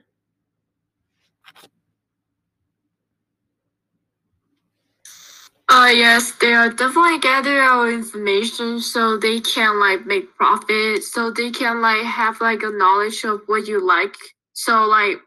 Uh 5.70 5.92
yes, 5.94 6.32
they 6.42 6.54
are 6.54 6.70
definitely 6.70 7.20
gathering 7.20 7.58
our 7.58 7.90
information 7.92 8.80
so 8.80 9.18
they 9.18 9.40
can 9.40 9.80
like 9.80 10.06
make 10.06 10.36
profit. 10.36 11.04
So 11.04 11.32
they 11.32 11.52
can 11.52 11.82
like 11.82 12.04
have 12.04 12.40
like 12.42 12.62
a 12.64 12.70
knowledge 12.70 13.24
of 13.24 13.42
what 13.48 13.68
you 13.68 13.86
like. 13.86 14.16
So 14.54 14.86
like 14.86 15.18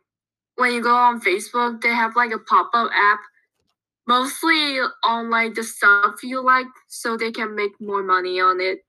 when 0.56 0.72
you 0.72 0.82
go 0.82 0.94
on 0.94 1.20
Facebook, 1.20 1.80
they 1.82 1.88
have 1.88 2.16
like 2.16 2.32
a 2.32 2.38
pop-up 2.38 2.90
app 2.92 3.20
mostly 4.06 4.78
on 5.04 5.30
like 5.30 5.54
the 5.54 5.64
stuff 5.64 6.22
you 6.22 6.40
like 6.44 6.66
so 6.88 7.16
they 7.16 7.32
can 7.32 7.54
make 7.56 7.72
more 7.80 8.02
money 8.02 8.40
on 8.40 8.60
it. 8.60 8.80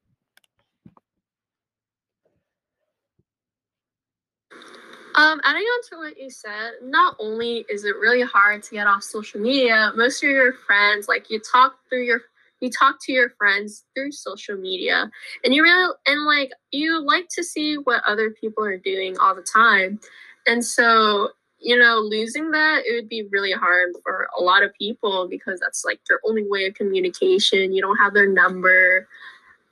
Um, 5.18 5.42
adding 5.44 5.64
on 5.64 5.84
to 5.90 5.98
what 5.98 6.20
you 6.20 6.30
said, 6.30 6.74
not 6.84 7.16
only 7.20 7.66
is 7.70 7.86
it 7.86 7.96
really 8.00 8.22
hard 8.22 8.62
to 8.64 8.72
get 8.72 8.86
off 8.86 9.02
social 9.02 9.42
media, 9.42 9.92
most 9.96 10.24
of 10.24 10.30
your 10.30 10.54
friends, 10.54 11.08
like 11.08 11.32
you 11.32 11.40
talk 11.40 11.76
through 11.90 12.04
your 12.04 12.22
you 12.60 12.70
talk 12.72 12.98
to 13.02 13.12
your 13.12 13.30
friends 13.32 13.86
through 13.94 14.12
social 14.12 14.58
media 14.58 15.12
and 15.44 15.54
you 15.54 15.62
really 15.62 15.94
and 16.08 16.26
like 16.26 16.52
you 16.72 17.00
like 17.04 17.28
to 17.30 17.44
see 17.44 17.76
what 17.76 18.04
other 18.06 18.32
people 18.32 18.64
are 18.64 18.78
doing 18.78 19.18
all 19.20 19.36
the 19.36 19.46
time. 19.54 20.00
And 20.46 20.64
so, 20.64 21.30
you 21.60 21.78
know, 21.78 21.98
losing 21.98 22.52
that 22.52 22.84
it 22.86 22.94
would 22.94 23.10
be 23.10 23.28
really 23.32 23.52
hard 23.52 23.94
for 24.04 24.28
a 24.38 24.42
lot 24.42 24.62
of 24.62 24.72
people 24.76 25.28
because 25.28 25.60
that's 25.60 25.84
like 25.84 26.00
their 26.08 26.20
only 26.28 26.46
way 26.48 26.66
of 26.66 26.76
communication. 26.76 27.74
You 27.74 27.82
don't 27.82 27.98
have 27.98 28.14
their 28.14 28.30
number. 28.30 29.08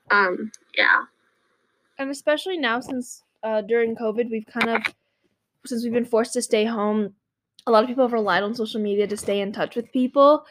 Um, 0.10 0.52
yeah. 0.76 1.04
And 2.00 2.10
especially 2.10 2.58
now 2.58 2.80
since 2.80 3.24
uh, 3.44 3.62
during 3.62 3.96
COVID, 3.96 4.30
we've 4.30 4.48
kind 4.48 4.70
of 4.70 4.94
since 5.68 5.84
we've 5.84 5.94
been 5.94 6.06
forced 6.06 6.34
to 6.34 6.42
stay 6.42 6.66
home, 6.66 7.14
a 7.68 7.72
lot 7.72 7.84
of 7.84 7.90
people 7.90 8.04
have 8.04 8.14
relied 8.14 8.44
on 8.44 8.54
social 8.54 8.82
media 8.82 9.08
to 9.08 9.18
stay 9.18 9.40
in 9.40 9.52
touch 9.52 9.76
with 9.76 9.92
people 9.92 10.46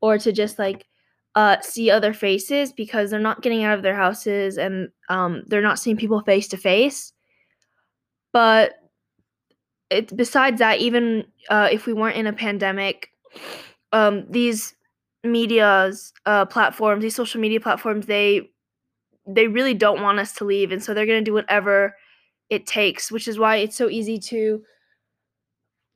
or 0.00 0.18
to 0.18 0.32
just 0.32 0.58
like 0.58 0.86
uh, 1.34 1.60
see 1.60 1.90
other 1.90 2.12
faces 2.12 2.72
because 2.72 3.10
they're 3.10 3.20
not 3.20 3.42
getting 3.42 3.62
out 3.62 3.76
of 3.76 3.82
their 3.82 3.94
houses 3.94 4.58
and 4.58 4.88
um, 5.08 5.42
they're 5.46 5.62
not 5.62 5.78
seeing 5.78 5.96
people 5.96 6.20
face 6.22 6.48
to 6.48 6.56
face. 6.56 7.12
But 8.32 8.74
it, 9.90 10.16
besides 10.16 10.58
that, 10.58 10.78
even 10.80 11.24
uh, 11.48 11.68
if 11.70 11.86
we 11.86 11.92
weren't 11.92 12.16
in 12.16 12.26
a 12.26 12.32
pandemic, 12.32 13.10
um, 13.92 14.26
these 14.28 14.74
media's 15.22 16.12
uh, 16.24 16.46
platforms, 16.46 17.02
these 17.02 17.14
social 17.14 17.40
media 17.40 17.60
platforms, 17.60 18.06
they 18.06 18.50
they 19.28 19.48
really 19.48 19.74
don't 19.74 20.02
want 20.02 20.20
us 20.20 20.32
to 20.34 20.44
leave, 20.44 20.70
and 20.70 20.82
so 20.82 20.94
they're 20.94 21.06
gonna 21.06 21.20
do 21.20 21.32
whatever 21.32 21.94
it 22.50 22.66
takes, 22.66 23.10
which 23.10 23.28
is 23.28 23.38
why 23.38 23.56
it's 23.56 23.76
so 23.76 23.88
easy 23.88 24.18
to 24.18 24.62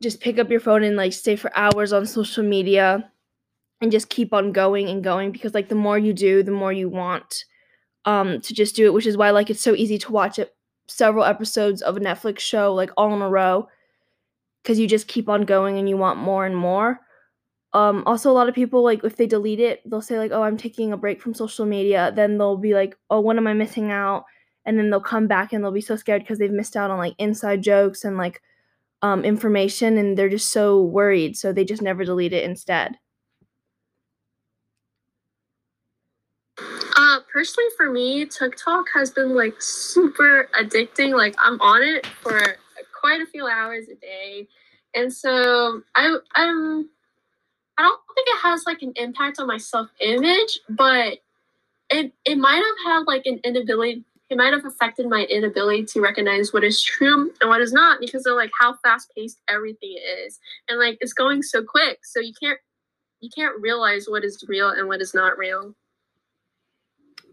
just 0.02 0.20
pick 0.20 0.38
up 0.38 0.50
your 0.50 0.60
phone 0.60 0.82
and 0.82 0.96
like 0.96 1.12
stay 1.12 1.36
for 1.36 1.56
hours 1.56 1.92
on 1.92 2.06
social 2.06 2.42
media 2.42 3.10
and 3.80 3.92
just 3.92 4.08
keep 4.08 4.32
on 4.32 4.52
going 4.52 4.88
and 4.88 5.04
going 5.04 5.30
because 5.30 5.54
like 5.54 5.68
the 5.68 5.74
more 5.74 5.98
you 5.98 6.12
do, 6.12 6.42
the 6.42 6.50
more 6.50 6.72
you 6.72 6.88
want 6.88 7.44
um 8.06 8.40
to 8.40 8.54
just 8.54 8.76
do 8.76 8.86
it, 8.86 8.92
which 8.94 9.06
is 9.06 9.16
why 9.16 9.30
like 9.30 9.50
it's 9.50 9.62
so 9.62 9.74
easy 9.74 9.98
to 9.98 10.12
watch 10.12 10.38
it 10.38 10.54
several 10.88 11.24
episodes 11.24 11.82
of 11.82 11.96
a 11.96 12.00
Netflix 12.00 12.40
show 12.40 12.74
like 12.74 12.90
all 12.96 13.14
in 13.14 13.22
a 13.22 13.28
row 13.28 13.68
cuz 14.64 14.78
you 14.78 14.88
just 14.88 15.08
keep 15.08 15.28
on 15.28 15.42
going 15.42 15.78
and 15.78 15.88
you 15.88 15.96
want 15.96 16.18
more 16.18 16.46
and 16.46 16.56
more. 16.56 17.00
Um 17.74 18.02
also 18.06 18.30
a 18.30 18.34
lot 18.38 18.48
of 18.48 18.54
people 18.54 18.82
like 18.82 19.04
if 19.04 19.16
they 19.16 19.26
delete 19.26 19.60
it, 19.60 19.82
they'll 19.88 20.02
say 20.02 20.18
like, 20.18 20.32
"Oh, 20.32 20.42
I'm 20.42 20.56
taking 20.56 20.92
a 20.92 20.96
break 20.96 21.20
from 21.22 21.34
social 21.34 21.66
media." 21.66 22.12
Then 22.14 22.38
they'll 22.38 22.56
be 22.56 22.74
like, 22.74 22.96
"Oh, 23.10 23.20
what 23.20 23.36
am 23.36 23.46
I 23.46 23.54
missing 23.54 23.90
out?" 23.92 24.24
And 24.70 24.78
then 24.78 24.88
they'll 24.88 25.00
come 25.00 25.26
back 25.26 25.52
and 25.52 25.64
they'll 25.64 25.72
be 25.72 25.80
so 25.80 25.96
scared 25.96 26.22
because 26.22 26.38
they've 26.38 26.52
missed 26.52 26.76
out 26.76 26.92
on 26.92 26.98
like 26.98 27.14
inside 27.18 27.60
jokes 27.60 28.04
and 28.04 28.16
like 28.16 28.40
um, 29.02 29.24
information 29.24 29.98
and 29.98 30.16
they're 30.16 30.28
just 30.28 30.52
so 30.52 30.80
worried 30.80 31.36
so 31.36 31.52
they 31.52 31.64
just 31.64 31.82
never 31.82 32.04
delete 32.04 32.32
it 32.32 32.44
instead. 32.44 32.96
Uh 36.56 37.18
personally 37.32 37.68
for 37.76 37.90
me 37.90 38.26
tiktok 38.26 38.84
has 38.94 39.10
been 39.10 39.34
like 39.34 39.54
super 39.58 40.48
addicting 40.60 41.16
like 41.16 41.34
i'm 41.38 41.60
on 41.60 41.82
it 41.82 42.06
for 42.06 42.40
quite 43.00 43.20
a 43.20 43.26
few 43.26 43.46
hours 43.46 43.88
a 43.88 43.94
day 43.94 44.46
and 44.94 45.12
so 45.12 45.80
i 45.94 46.16
i'm 46.34 46.88
i 47.78 47.82
don't 47.82 48.00
think 48.14 48.28
it 48.28 48.38
has 48.42 48.64
like 48.66 48.82
an 48.82 48.92
impact 48.96 49.40
on 49.40 49.46
my 49.46 49.56
self-image 49.56 50.60
but 50.68 51.18
it 51.88 52.12
it 52.24 52.36
might 52.36 52.62
have 52.62 52.92
had 52.92 53.06
like 53.06 53.22
an 53.24 53.40
inability 53.44 54.04
it 54.30 54.36
might 54.36 54.52
have 54.52 54.64
affected 54.64 55.08
my 55.08 55.24
inability 55.24 55.84
to 55.84 56.00
recognize 56.00 56.52
what 56.52 56.62
is 56.62 56.82
true 56.82 57.32
and 57.40 57.50
what 57.50 57.60
is 57.60 57.72
not 57.72 58.00
because 58.00 58.24
of 58.26 58.36
like 58.36 58.50
how 58.60 58.76
fast 58.82 59.12
paced 59.16 59.40
everything 59.48 59.98
is. 60.24 60.38
And 60.68 60.78
like 60.78 60.98
it's 61.00 61.12
going 61.12 61.42
so 61.42 61.62
quick 61.62 61.98
so 62.04 62.20
you 62.20 62.32
can't 62.40 62.58
you 63.20 63.28
can't 63.34 63.60
realize 63.60 64.06
what 64.08 64.24
is 64.24 64.42
real 64.48 64.70
and 64.70 64.88
what 64.88 65.02
is 65.02 65.12
not 65.14 65.36
real. 65.36 65.74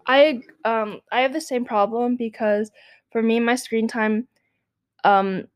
I 0.08 0.42
um 0.66 1.02
i 1.12 1.22
have 1.22 1.34
the 1.34 1.42
same 1.42 1.66
problem 1.66 2.16
because 2.16 2.72
for 3.12 3.22
me 3.22 3.40
my 3.40 3.56
screen 3.56 3.88
time 3.88 4.28
um 5.04 5.48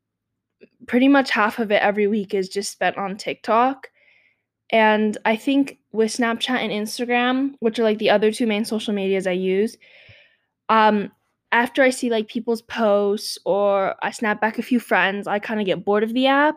pretty 0.87 1.07
much 1.07 1.31
half 1.31 1.57
of 1.57 1.71
it 1.71 1.81
every 1.81 2.05
week 2.05 2.33
is 2.33 2.49
just 2.49 2.71
spent 2.71 2.97
on 2.97 3.17
tiktok. 3.17 3.89
And 4.69 5.17
i 5.25 5.35
think 5.35 5.79
with 5.91 6.15
snapchat 6.15 6.59
and 6.59 6.71
instagram 6.71 7.55
which 7.59 7.79
are 7.79 7.83
like 7.83 7.97
the 7.97 8.11
other 8.11 8.31
two 8.31 8.45
main 8.45 8.63
social 8.63 8.93
medias 8.93 9.25
i 9.25 9.31
use 9.31 9.75
um 10.69 11.11
after 11.51 11.83
I 11.83 11.89
see 11.89 12.09
like 12.09 12.27
people's 12.27 12.61
posts 12.61 13.37
or 13.45 13.95
I 14.01 14.11
snap 14.11 14.39
back 14.39 14.57
a 14.57 14.63
few 14.63 14.79
friends, 14.79 15.27
I 15.27 15.39
kind 15.39 15.59
of 15.59 15.65
get 15.65 15.83
bored 15.83 16.03
of 16.03 16.13
the 16.13 16.27
app. 16.27 16.55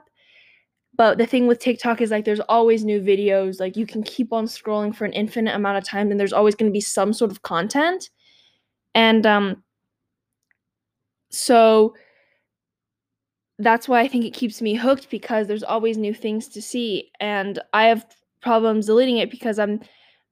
But 0.96 1.18
the 1.18 1.26
thing 1.26 1.48
with 1.48 1.58
TikTok 1.58 2.00
is 2.00 2.12
like 2.12 2.24
there's 2.24 2.40
always 2.40 2.84
new 2.84 3.00
videos. 3.00 3.58
Like 3.58 3.76
you 3.76 3.86
can 3.86 4.04
keep 4.04 4.32
on 4.32 4.46
scrolling 4.46 4.94
for 4.94 5.04
an 5.04 5.12
infinite 5.12 5.54
amount 5.54 5.78
of 5.78 5.84
time 5.84 6.10
and 6.10 6.20
there's 6.20 6.32
always 6.32 6.54
going 6.54 6.70
to 6.70 6.72
be 6.72 6.80
some 6.80 7.12
sort 7.12 7.32
of 7.32 7.42
content. 7.42 8.10
And 8.94 9.26
um 9.26 9.62
so 11.30 11.94
that's 13.58 13.88
why 13.88 14.00
I 14.00 14.08
think 14.08 14.24
it 14.24 14.34
keeps 14.34 14.62
me 14.62 14.74
hooked 14.74 15.10
because 15.10 15.48
there's 15.48 15.62
always 15.64 15.96
new 15.96 16.14
things 16.14 16.48
to 16.48 16.62
see 16.62 17.10
and 17.20 17.58
I 17.72 17.86
have 17.86 18.06
problems 18.40 18.86
deleting 18.86 19.18
it 19.18 19.30
because 19.30 19.58
I'm 19.58 19.80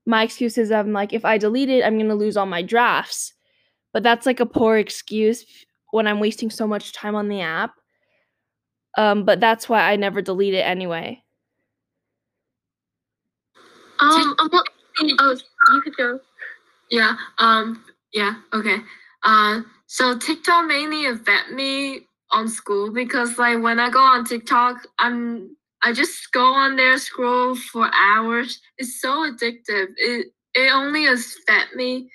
my 0.06 0.22
excuse 0.22 0.58
is 0.58 0.70
I'm 0.70 0.92
like 0.92 1.12
if 1.12 1.24
I 1.24 1.38
delete 1.38 1.70
it, 1.70 1.84
I'm 1.84 1.96
going 1.96 2.08
to 2.08 2.14
lose 2.14 2.36
all 2.36 2.46
my 2.46 2.62
drafts 2.62 3.34
but 3.92 4.02
that's 4.02 4.26
like 4.26 4.40
a 4.40 4.46
poor 4.46 4.76
excuse 4.76 5.44
when 5.90 6.06
I'm 6.06 6.20
wasting 6.20 6.50
so 6.50 6.66
much 6.66 6.92
time 6.92 7.14
on 7.14 7.28
the 7.28 7.40
app. 7.40 7.72
Um, 8.96 9.24
but 9.24 9.40
that's 9.40 9.68
why 9.68 9.90
I 9.90 9.96
never 9.96 10.20
delete 10.20 10.54
it 10.54 10.66
anyway. 10.66 11.22
Um, 14.00 14.34
I'm 14.38 14.50
oh, 14.52 15.36
you 15.74 15.82
could 15.82 15.96
go. 15.96 16.20
Yeah. 16.90 17.16
Um. 17.38 17.84
Yeah. 18.12 18.34
Okay. 18.52 18.78
Uh. 19.22 19.62
So 19.86 20.18
TikTok 20.18 20.66
mainly 20.66 21.06
affect 21.06 21.52
me 21.52 22.06
on 22.30 22.48
school 22.48 22.90
because 22.90 23.38
like 23.38 23.62
when 23.62 23.78
I 23.78 23.90
go 23.90 24.00
on 24.00 24.24
TikTok, 24.24 24.86
I'm 24.98 25.56
I 25.82 25.92
just 25.92 26.32
go 26.32 26.44
on 26.44 26.76
there 26.76 26.98
scroll 26.98 27.54
for 27.54 27.90
hours. 27.94 28.60
It's 28.78 29.00
so 29.00 29.30
addictive. 29.30 29.88
It 29.96 30.26
it 30.54 30.72
only 30.72 31.06
affect 31.06 31.74
me 31.74 32.10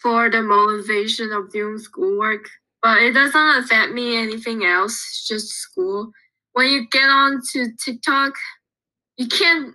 for 0.00 0.30
the 0.30 0.42
motivation 0.42 1.32
of 1.32 1.50
doing 1.52 1.78
schoolwork, 1.78 2.48
but 2.82 2.98
it 2.98 3.12
doesn't 3.12 3.64
affect 3.64 3.92
me 3.92 4.16
anything 4.16 4.64
else, 4.64 5.26
just 5.28 5.48
school. 5.48 6.12
When 6.52 6.68
you 6.68 6.86
get 6.90 7.08
on 7.08 7.40
to 7.52 7.68
TikTok, 7.84 8.34
you 9.16 9.26
can't 9.28 9.74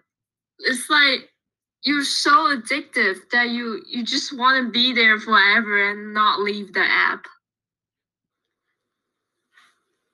it's 0.60 0.90
like 0.90 1.30
you're 1.84 2.04
so 2.04 2.56
addictive 2.56 3.18
that 3.32 3.50
you 3.50 3.82
you 3.90 4.04
just 4.04 4.38
want 4.38 4.66
to 4.66 4.72
be 4.72 4.94
there 4.94 5.20
forever 5.20 5.92
and 5.92 6.14
not 6.14 6.40
leave 6.40 6.74
the 6.74 6.84
app. 6.84 7.26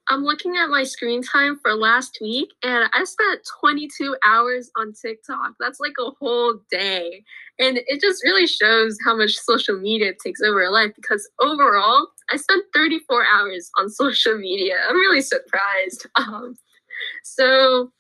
I'm 0.10 0.24
looking 0.24 0.58
at 0.58 0.70
my 0.70 0.84
screen 0.84 1.22
time 1.22 1.60
for 1.62 1.76
last 1.76 2.18
week 2.20 2.50
and 2.64 2.90
I 2.94 3.04
spent 3.04 3.48
22 3.62 4.16
hours 4.26 4.72
on 4.76 4.94
TikTok. 5.00 5.54
That's 5.60 5.80
like 5.80 5.94
a 6.00 6.10
whole 6.20 6.56
day. 6.72 7.24
And 7.60 7.80
it 7.86 8.02
just 8.02 8.24
really 8.24 8.48
shows 8.48 8.98
how 9.06 9.16
much 9.16 9.36
social 9.36 9.80
media 9.80 10.14
takes 10.24 10.42
over 10.42 10.64
our 10.64 10.72
life 10.72 10.92
because 10.96 11.30
overall, 11.40 12.08
I 12.32 12.38
spent 12.38 12.66
34 12.74 13.24
hours 13.32 13.70
on 13.78 13.90
social 13.90 14.36
media. 14.38 14.78
I'm 14.90 14.96
really 14.96 15.22
surprised. 15.22 16.08
Um, 16.16 16.56
so, 17.24 17.92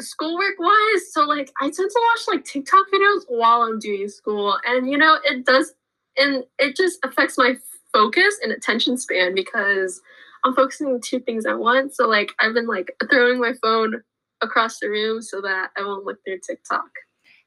schoolwork 0.00 0.58
wise, 0.58 1.12
so 1.12 1.24
like 1.24 1.52
I 1.60 1.66
tend 1.66 1.90
to 1.90 2.02
watch 2.10 2.28
like 2.28 2.44
TikTok 2.44 2.86
videos 2.92 3.22
while 3.28 3.62
I'm 3.62 3.78
doing 3.78 4.08
school, 4.08 4.58
and 4.64 4.90
you 4.90 4.98
know 4.98 5.18
it 5.24 5.46
does, 5.46 5.72
and 6.16 6.44
it 6.58 6.76
just 6.76 6.98
affects 7.04 7.38
my 7.38 7.54
focus 7.92 8.38
and 8.42 8.52
attention 8.52 8.96
span 8.96 9.34
because 9.34 10.00
I'm 10.44 10.54
focusing 10.54 10.88
on 10.88 11.00
two 11.00 11.20
things 11.20 11.46
at 11.46 11.58
once. 11.58 11.96
So 11.96 12.06
like 12.06 12.32
I've 12.38 12.54
been 12.54 12.66
like 12.66 12.94
throwing 13.10 13.40
my 13.40 13.54
phone 13.62 14.02
across 14.42 14.78
the 14.78 14.88
room 14.88 15.22
so 15.22 15.40
that 15.40 15.70
I 15.76 15.82
won't 15.82 16.04
look 16.04 16.18
through 16.24 16.40
TikTok. 16.46 16.90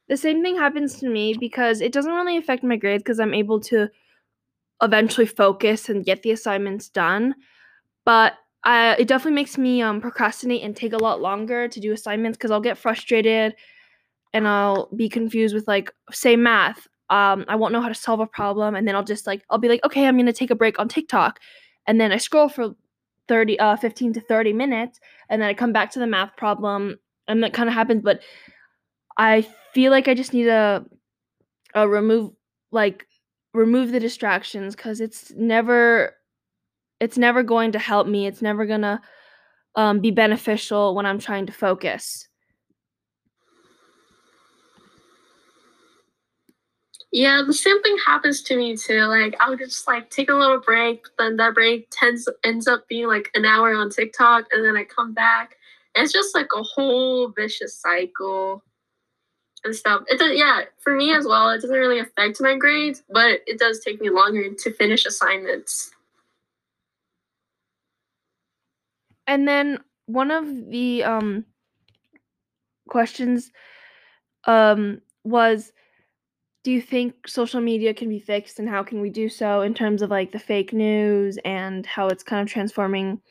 The 0.09 0.17
same 0.17 0.41
thing 0.41 0.55
happens 0.55 0.99
to 0.99 1.09
me 1.09 1.35
because 1.37 1.81
it 1.81 1.91
doesn't 1.91 2.13
really 2.13 2.37
affect 2.37 2.63
my 2.63 2.77
grades 2.77 3.03
because 3.03 3.19
I'm 3.19 3.33
able 3.33 3.59
to 3.61 3.89
eventually 4.81 5.27
focus 5.27 5.89
and 5.89 6.05
get 6.05 6.23
the 6.23 6.31
assignments 6.31 6.89
done. 6.89 7.35
But 8.05 8.33
I, 8.63 8.95
it 8.95 9.07
definitely 9.07 9.35
makes 9.35 9.57
me 9.57 9.81
um, 9.81 10.01
procrastinate 10.01 10.63
and 10.63 10.75
take 10.75 10.93
a 10.93 10.97
lot 10.97 11.21
longer 11.21 11.67
to 11.67 11.79
do 11.79 11.93
assignments 11.93 12.37
because 12.37 12.51
I'll 12.51 12.61
get 12.61 12.77
frustrated 12.77 13.55
and 14.33 14.47
I'll 14.47 14.89
be 14.95 15.09
confused 15.09 15.53
with 15.53 15.67
like 15.67 15.91
say 16.11 16.35
math. 16.35 16.87
Um, 17.09 17.45
I 17.47 17.55
won't 17.55 17.73
know 17.73 17.81
how 17.81 17.87
to 17.87 17.95
solve 17.95 18.19
a 18.19 18.27
problem 18.27 18.75
and 18.75 18.87
then 18.87 18.95
I'll 18.95 19.03
just 19.03 19.27
like 19.27 19.43
I'll 19.49 19.57
be 19.57 19.69
like 19.69 19.83
okay 19.85 20.07
I'm 20.07 20.17
gonna 20.17 20.33
take 20.33 20.51
a 20.51 20.55
break 20.55 20.79
on 20.79 20.89
TikTok, 20.89 21.39
and 21.85 21.99
then 21.99 22.11
I 22.11 22.17
scroll 22.17 22.49
for 22.49 22.75
30 23.27 23.59
uh 23.59 23.75
15 23.75 24.13
to 24.13 24.21
30 24.21 24.53
minutes 24.53 24.99
and 25.29 25.41
then 25.41 25.49
I 25.49 25.53
come 25.53 25.73
back 25.73 25.91
to 25.91 25.99
the 25.99 26.07
math 26.07 26.35
problem 26.37 26.97
and 27.27 27.43
that 27.43 27.53
kind 27.53 27.69
of 27.69 27.75
happens 27.75 28.01
but 28.03 28.21
I 29.17 29.47
feel 29.73 29.91
like 29.91 30.07
I 30.07 30.13
just 30.13 30.33
need 30.33 30.45
to 30.45 30.85
uh, 31.75 31.87
remove 31.87 32.31
like 32.71 33.05
remove 33.53 33.91
the 33.91 33.99
distractions 33.99 34.75
cuz 34.75 35.01
it's 35.01 35.31
never 35.31 36.17
it's 36.99 37.17
never 37.17 37.43
going 37.43 37.71
to 37.73 37.79
help 37.79 38.07
me. 38.07 38.25
It's 38.27 38.41
never 38.41 38.65
going 38.65 38.81
to 38.81 38.99
um, 39.75 39.99
be 39.99 40.11
beneficial 40.11 40.95
when 40.95 41.05
I'm 41.05 41.19
trying 41.19 41.45
to 41.45 41.53
focus. 41.53 42.27
Yeah, 47.11 47.41
the 47.45 47.53
same 47.53 47.81
thing 47.83 47.97
happens 48.05 48.41
to 48.43 48.57
me 48.57 48.75
too. 48.75 49.03
Like 49.05 49.35
I'll 49.39 49.55
just 49.55 49.87
like 49.87 50.09
take 50.09 50.29
a 50.29 50.35
little 50.35 50.59
break, 50.59 51.05
then 51.17 51.37
that 51.37 51.53
break 51.53 51.87
tends 51.91 52.27
ends 52.43 52.67
up 52.67 52.87
being 52.87 53.07
like 53.07 53.29
an 53.33 53.45
hour 53.45 53.73
on 53.73 53.89
TikTok, 53.89 54.45
and 54.51 54.63
then 54.65 54.75
I 54.75 54.83
come 54.83 55.13
back. 55.13 55.55
It's 55.95 56.13
just 56.13 56.35
like 56.35 56.49
a 56.55 56.61
whole 56.61 57.29
vicious 57.29 57.75
cycle 57.75 58.63
and 59.63 59.75
stuff. 59.75 60.03
It 60.07 60.19
does, 60.19 60.37
yeah, 60.37 60.63
for 60.79 60.95
me 60.95 61.13
as 61.13 61.25
well. 61.25 61.49
It 61.49 61.61
doesn't 61.61 61.75
really 61.75 61.99
affect 61.99 62.41
my 62.41 62.55
grades, 62.55 63.03
but 63.09 63.41
it 63.47 63.57
does 63.57 63.79
take 63.79 64.01
me 64.01 64.09
longer 64.09 64.53
to 64.53 64.73
finish 64.73 65.05
assignments. 65.05 65.91
And 69.25 69.47
then 69.47 69.79
one 70.05 70.31
of 70.31 70.45
the 70.69 71.03
um 71.03 71.45
questions 72.87 73.51
um 74.45 75.01
was 75.23 75.71
do 76.67 76.73
you 76.73 76.81
think 76.81 77.29
social 77.29 77.61
media 77.61 77.93
can 77.93 78.09
be 78.09 78.19
fixed 78.19 78.59
and 78.59 78.67
how 78.67 78.83
can 78.83 78.99
we 78.99 79.09
do 79.09 79.29
so 79.29 79.61
in 79.61 79.73
terms 79.73 80.01
of 80.01 80.09
like 80.09 80.33
the 80.33 80.37
fake 80.37 80.73
news 80.73 81.39
and 81.45 81.85
how 81.85 82.09
it's 82.09 82.23
kind 82.23 82.41
of 82.41 82.51
transforming 82.51 83.21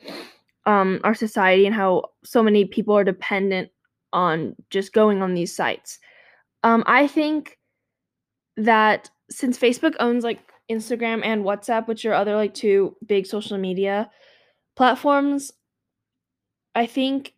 um 0.65 0.99
our 1.03 1.13
society 1.13 1.67
and 1.67 1.75
how 1.75 2.01
so 2.23 2.41
many 2.41 2.65
people 2.65 2.97
are 2.97 3.03
dependent 3.03 3.69
on 4.11 4.55
just 4.71 4.91
going 4.91 5.21
on 5.21 5.35
these 5.35 5.55
sites. 5.55 5.99
Um 6.63 6.83
I 6.87 7.05
think 7.05 7.59
that 8.55 9.11
since 9.29 9.55
Facebook 9.59 9.93
owns 9.99 10.23
like 10.23 10.39
Instagram 10.67 11.21
and 11.23 11.43
WhatsApp, 11.43 11.87
which 11.87 12.05
are 12.05 12.13
other 12.13 12.35
like 12.35 12.55
two 12.55 12.95
big 13.05 13.27
social 13.27 13.59
media 13.59 14.09
platforms, 14.75 15.51
I 16.73 16.87
think 16.87 17.35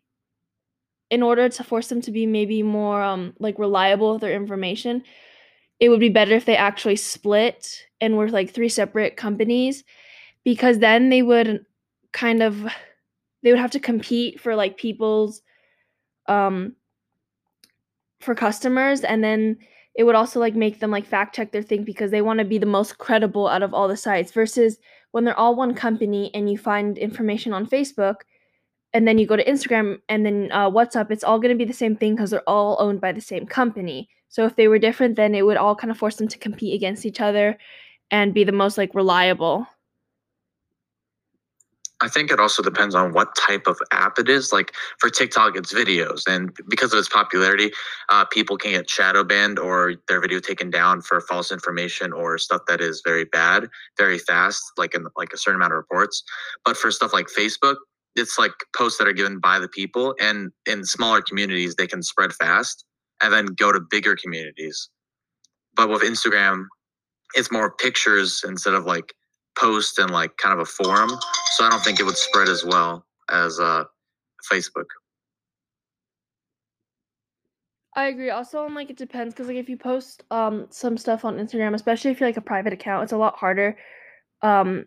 in 1.10 1.22
order 1.22 1.50
to 1.50 1.62
force 1.62 1.88
them 1.88 2.00
to 2.00 2.10
be 2.10 2.24
maybe 2.24 2.62
more 2.62 3.02
um 3.02 3.34
like 3.38 3.58
reliable 3.58 4.12
with 4.12 4.22
their 4.22 4.32
information, 4.32 5.04
it 5.80 5.88
would 5.88 6.00
be 6.00 6.10
better 6.10 6.34
if 6.34 6.44
they 6.44 6.56
actually 6.56 6.96
split 6.96 7.86
and 8.00 8.16
were 8.16 8.28
like 8.28 8.50
three 8.50 8.68
separate 8.68 9.16
companies 9.16 9.82
because 10.44 10.78
then 10.78 11.08
they 11.08 11.22
would 11.22 11.64
kind 12.12 12.42
of 12.42 12.66
they 13.42 13.50
would 13.50 13.58
have 13.58 13.70
to 13.70 13.80
compete 13.80 14.40
for 14.40 14.54
like 14.54 14.76
people's 14.76 15.42
um 16.26 16.76
for 18.20 18.34
customers 18.34 19.00
and 19.00 19.24
then 19.24 19.56
it 19.94 20.04
would 20.04 20.14
also 20.14 20.38
like 20.38 20.54
make 20.54 20.78
them 20.80 20.90
like 20.90 21.06
fact 21.06 21.34
check 21.34 21.50
their 21.50 21.62
thing 21.62 21.82
because 21.82 22.10
they 22.10 22.22
want 22.22 22.38
to 22.38 22.44
be 22.44 22.58
the 22.58 22.66
most 22.66 22.98
credible 22.98 23.48
out 23.48 23.62
of 23.62 23.74
all 23.74 23.88
the 23.88 23.96
sites 23.96 24.32
versus 24.32 24.78
when 25.12 25.24
they're 25.24 25.38
all 25.38 25.56
one 25.56 25.74
company 25.74 26.30
and 26.34 26.50
you 26.50 26.56
find 26.56 26.98
information 26.98 27.52
on 27.52 27.66
Facebook 27.66 28.16
and 28.92 29.06
then 29.06 29.18
you 29.18 29.26
go 29.26 29.36
to 29.36 29.44
Instagram 29.44 30.00
and 30.08 30.26
then 30.26 30.48
uh, 30.52 30.68
WhatsApp, 30.70 31.10
it's 31.10 31.24
all 31.24 31.38
going 31.38 31.56
to 31.56 31.58
be 31.58 31.64
the 31.64 31.72
same 31.72 31.96
thing 31.96 32.14
because 32.14 32.30
they're 32.30 32.48
all 32.48 32.76
owned 32.80 33.00
by 33.00 33.12
the 33.12 33.20
same 33.20 33.46
company. 33.46 34.08
So 34.30 34.46
if 34.46 34.56
they 34.56 34.68
were 34.68 34.78
different, 34.78 35.16
then 35.16 35.34
it 35.34 35.44
would 35.44 35.56
all 35.56 35.74
kind 35.74 35.90
of 35.90 35.98
force 35.98 36.16
them 36.16 36.28
to 36.28 36.38
compete 36.38 36.74
against 36.74 37.04
each 37.04 37.20
other 37.20 37.58
and 38.10 38.32
be 38.32 38.44
the 38.44 38.52
most 38.52 38.78
like 38.78 38.94
reliable. 38.94 39.66
I 42.02 42.08
think 42.08 42.30
it 42.30 42.40
also 42.40 42.62
depends 42.62 42.94
on 42.94 43.12
what 43.12 43.34
type 43.36 43.66
of 43.66 43.78
app 43.90 44.18
it 44.18 44.28
is. 44.28 44.52
Like 44.52 44.72
for 44.98 45.10
TikTok, 45.10 45.56
it's 45.56 45.74
videos, 45.74 46.26
and 46.26 46.56
because 46.68 46.94
of 46.94 46.98
its 46.98 47.10
popularity, 47.10 47.72
uh, 48.08 48.24
people 48.24 48.56
can 48.56 48.70
get 48.70 48.88
shadow 48.88 49.22
banned 49.22 49.58
or 49.58 49.96
their 50.08 50.20
video 50.20 50.40
taken 50.40 50.70
down 50.70 51.02
for 51.02 51.20
false 51.20 51.52
information 51.52 52.14
or 52.14 52.38
stuff 52.38 52.62
that 52.68 52.80
is 52.80 53.02
very 53.04 53.24
bad, 53.24 53.68
very 53.98 54.18
fast, 54.18 54.62
like 54.78 54.94
in 54.94 55.06
like 55.16 55.34
a 55.34 55.36
certain 55.36 55.56
amount 55.56 55.74
of 55.74 55.76
reports. 55.76 56.22
But 56.64 56.78
for 56.78 56.90
stuff 56.90 57.12
like 57.12 57.26
Facebook, 57.26 57.76
it's 58.16 58.38
like 58.38 58.52
posts 58.74 58.96
that 58.98 59.06
are 59.06 59.12
given 59.12 59.38
by 59.38 59.58
the 59.58 59.68
people 59.68 60.14
and 60.20 60.50
in 60.66 60.84
smaller 60.84 61.20
communities 61.20 61.74
they 61.74 61.86
can 61.86 62.02
spread 62.02 62.32
fast 62.32 62.84
and 63.22 63.32
then 63.32 63.46
go 63.46 63.72
to 63.72 63.80
bigger 63.80 64.16
communities 64.16 64.90
but 65.74 65.88
with 65.88 66.02
instagram 66.02 66.64
it's 67.34 67.50
more 67.50 67.72
pictures 67.72 68.42
instead 68.46 68.74
of 68.74 68.84
like 68.84 69.12
post 69.58 69.98
and 69.98 70.10
like 70.10 70.36
kind 70.36 70.52
of 70.52 70.60
a 70.60 70.64
forum 70.64 71.10
so 71.52 71.64
i 71.64 71.70
don't 71.70 71.82
think 71.84 72.00
it 72.00 72.04
would 72.04 72.16
spread 72.16 72.48
as 72.48 72.64
well 72.64 73.04
as 73.30 73.58
uh 73.60 73.84
facebook 74.50 74.86
I 77.94 78.06
agree. 78.06 78.30
Also, 78.30 78.66
like 78.66 78.90
it 78.90 78.96
depends 78.96 79.34
because 79.34 79.48
like 79.48 79.56
if 79.56 79.68
you 79.68 79.76
post 79.76 80.22
um 80.30 80.66
some 80.70 80.96
stuff 80.96 81.24
on 81.24 81.38
Instagram, 81.38 81.74
especially 81.74 82.10
if 82.10 82.20
you're 82.20 82.28
like 82.28 82.36
a 82.36 82.40
private 82.40 82.72
account, 82.72 83.02
it's 83.02 83.12
a 83.12 83.18
lot 83.18 83.36
harder. 83.36 83.76
Um, 84.42 84.86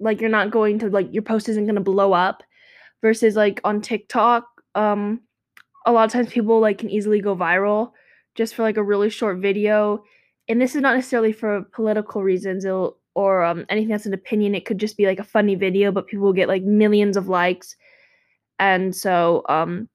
like 0.00 0.20
you're 0.20 0.30
not 0.30 0.50
going 0.50 0.78
to 0.80 0.90
like 0.90 1.12
your 1.12 1.22
post 1.22 1.48
isn't 1.48 1.66
gonna 1.66 1.80
blow 1.80 2.12
up 2.12 2.42
versus 3.00 3.36
like 3.36 3.60
on 3.64 3.80
TikTok, 3.80 4.44
um, 4.74 5.20
a 5.86 5.92
lot 5.92 6.04
of 6.04 6.12
times 6.12 6.28
people 6.28 6.60
like 6.60 6.78
can 6.78 6.90
easily 6.90 7.20
go 7.20 7.36
viral 7.36 7.92
just 8.34 8.54
for 8.54 8.62
like 8.62 8.76
a 8.76 8.82
really 8.82 9.10
short 9.10 9.38
video. 9.38 10.02
And 10.48 10.60
this 10.60 10.74
is 10.74 10.80
not 10.80 10.94
necessarily 10.94 11.32
for 11.32 11.62
political 11.72 12.22
reasons 12.22 12.64
It'll, 12.64 12.98
or 13.14 13.42
um, 13.44 13.66
anything 13.68 13.90
that's 13.90 14.06
an 14.06 14.14
opinion. 14.14 14.54
It 14.54 14.64
could 14.64 14.78
just 14.78 14.96
be 14.96 15.06
like 15.06 15.18
a 15.18 15.24
funny 15.24 15.54
video, 15.54 15.92
but 15.92 16.06
people 16.06 16.24
will 16.24 16.32
get 16.32 16.48
like 16.48 16.62
millions 16.62 17.16
of 17.16 17.28
likes. 17.28 17.76
And 18.58 18.94
so 18.94 19.42
um, 19.48 19.88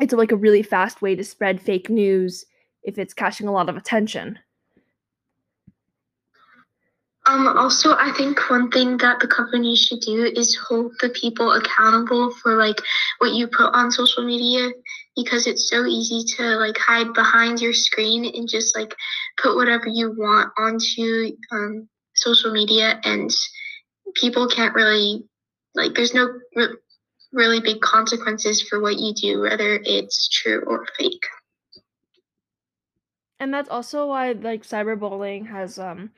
it's 0.00 0.12
like 0.12 0.32
a 0.32 0.36
really 0.36 0.62
fast 0.62 1.02
way 1.02 1.14
to 1.14 1.24
spread 1.24 1.60
fake 1.60 1.90
news 1.90 2.44
if 2.82 2.98
it's 2.98 3.14
catching 3.14 3.48
a 3.48 3.52
lot 3.52 3.68
of 3.68 3.76
attention. 3.76 4.38
Um, 7.26 7.48
also, 7.48 7.96
I 7.96 8.12
think 8.16 8.38
one 8.48 8.70
thing 8.70 8.98
that 8.98 9.18
the 9.18 9.26
company 9.26 9.74
should 9.74 10.00
do 10.00 10.24
is 10.24 10.56
hold 10.68 10.92
the 11.00 11.08
people 11.08 11.52
accountable 11.52 12.32
for 12.34 12.56
like 12.56 12.76
what 13.18 13.32
you 13.32 13.48
put 13.48 13.74
on 13.74 13.90
social 13.90 14.24
media 14.24 14.70
because 15.16 15.46
it's 15.46 15.68
so 15.68 15.86
easy 15.86 16.22
to 16.36 16.42
like 16.56 16.76
hide 16.78 17.12
behind 17.14 17.60
your 17.60 17.72
screen 17.72 18.24
and 18.24 18.48
just 18.48 18.76
like 18.76 18.94
put 19.42 19.56
whatever 19.56 19.88
you 19.88 20.14
want 20.16 20.52
onto 20.58 21.36
um, 21.50 21.88
social 22.14 22.52
media 22.52 23.00
and 23.04 23.30
people 24.14 24.46
can't 24.48 24.74
really 24.74 25.24
like 25.74 25.94
there's 25.94 26.14
no 26.14 26.28
re- 26.54 26.76
really 27.32 27.60
big 27.60 27.80
consequences 27.80 28.62
for 28.62 28.80
what 28.80 28.98
you 28.98 29.12
do 29.14 29.40
whether 29.40 29.80
it's 29.84 30.28
true 30.28 30.62
or 30.66 30.86
fake. 30.98 31.26
And 33.38 33.52
that's 33.52 33.68
also 33.68 34.06
why 34.06 34.32
like 34.32 34.62
cyberbullying 34.62 35.48
has 35.48 35.78
um 35.78 36.10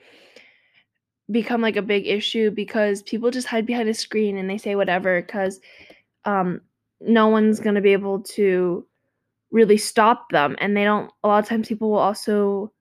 become 1.31 1.61
like 1.61 1.77
a 1.77 1.83
big 1.83 2.07
issue 2.07 2.51
because 2.51 3.03
people 3.03 3.31
just 3.31 3.47
hide 3.47 3.67
behind 3.67 3.89
a 3.89 3.95
screen 3.95 4.37
and 4.39 4.49
they 4.49 4.59
say 4.59 4.75
whatever 4.75 5.21
because 5.21 5.61
um, 6.25 6.61
no 7.01 7.29
one's 7.29 7.61
going 7.61 7.75
to 7.75 7.81
be 7.81 7.93
able 7.93 8.21
to 8.21 8.87
really 9.51 9.77
stop 9.77 10.31
them. 10.31 10.57
And 10.61 10.77
they 10.77 10.85
don't, 10.85 11.11
a 11.23 11.29
lot 11.29 11.43
of 11.43 11.49
times 11.49 11.69
people 11.69 11.91
will 11.91 11.99
also 11.99 12.73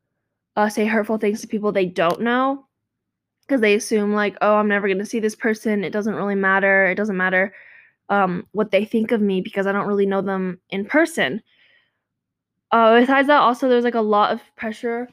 uh, 0.56 0.69
say 0.69 0.86
hurtful 0.86 1.17
things 1.17 1.41
to 1.41 1.47
people 1.47 1.71
they 1.71 1.86
don't 1.86 2.21
know 2.21 2.65
because 3.41 3.62
they 3.62 3.75
assume, 3.75 4.13
like, 4.13 4.36
oh, 4.41 4.56
I'm 4.56 4.67
never 4.67 4.88
going 4.88 4.97
to 4.97 5.06
see 5.06 5.19
this 5.19 5.36
person. 5.36 5.84
It 5.84 5.91
doesn't 5.91 6.15
really 6.15 6.36
matter. 6.36 6.88
It 6.88 6.95
doesn't 6.95 7.15
matter 7.15 7.53
um, 8.10 8.45
what 8.51 8.71
they 8.71 8.84
think 8.84 9.12
of 9.12 9.21
me 9.21 9.41
because 9.41 9.67
I 9.67 9.71
don't 9.71 9.88
really 9.88 10.06
know 10.06 10.21
them 10.21 10.60
in 10.69 10.86
person. 10.86 11.41
Uh, 12.71 12.99
besides 12.99 13.27
that, 13.27 13.39
also, 13.39 13.69
there's 13.69 13.86
like 13.86 13.95
a 13.95 14.01
lot 14.01 14.32
of 14.32 14.41
pressure 14.58 15.08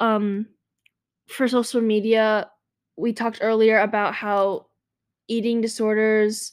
um, 0.00 0.46
for 1.28 1.46
social 1.46 1.80
media, 1.80 2.50
we 2.96 3.12
talked 3.12 3.38
earlier 3.40 3.80
about 3.80 4.14
how 4.14 4.66
eating 5.28 5.60
disorders 5.60 6.52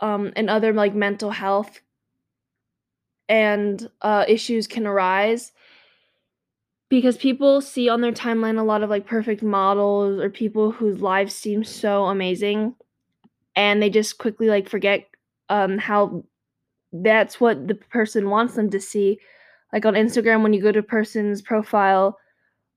um, 0.00 0.32
and 0.36 0.50
other 0.50 0.72
like 0.72 0.94
mental 0.94 1.30
health 1.30 1.80
and 3.28 3.88
uh, 4.02 4.24
issues 4.28 4.66
can 4.66 4.86
arise 4.86 5.52
because 6.88 7.16
people 7.16 7.60
see 7.60 7.88
on 7.88 8.00
their 8.00 8.12
timeline 8.12 8.58
a 8.58 8.62
lot 8.62 8.82
of 8.82 8.90
like 8.90 9.06
perfect 9.06 9.42
models 9.42 10.20
or 10.20 10.30
people 10.30 10.70
whose 10.70 11.00
lives 11.00 11.34
seem 11.34 11.64
so 11.64 12.04
amazing 12.04 12.74
and 13.56 13.82
they 13.82 13.90
just 13.90 14.18
quickly 14.18 14.48
like 14.48 14.68
forget 14.68 15.06
um 15.48 15.78
how 15.78 16.22
that's 16.92 17.40
what 17.40 17.66
the 17.66 17.74
person 17.74 18.30
wants 18.30 18.54
them 18.54 18.70
to 18.70 18.80
see. 18.80 19.18
Like 19.72 19.84
on 19.84 19.94
Instagram 19.94 20.42
when 20.42 20.52
you 20.52 20.62
go 20.62 20.72
to 20.72 20.78
a 20.78 20.82
person's 20.84 21.42
profile 21.42 22.18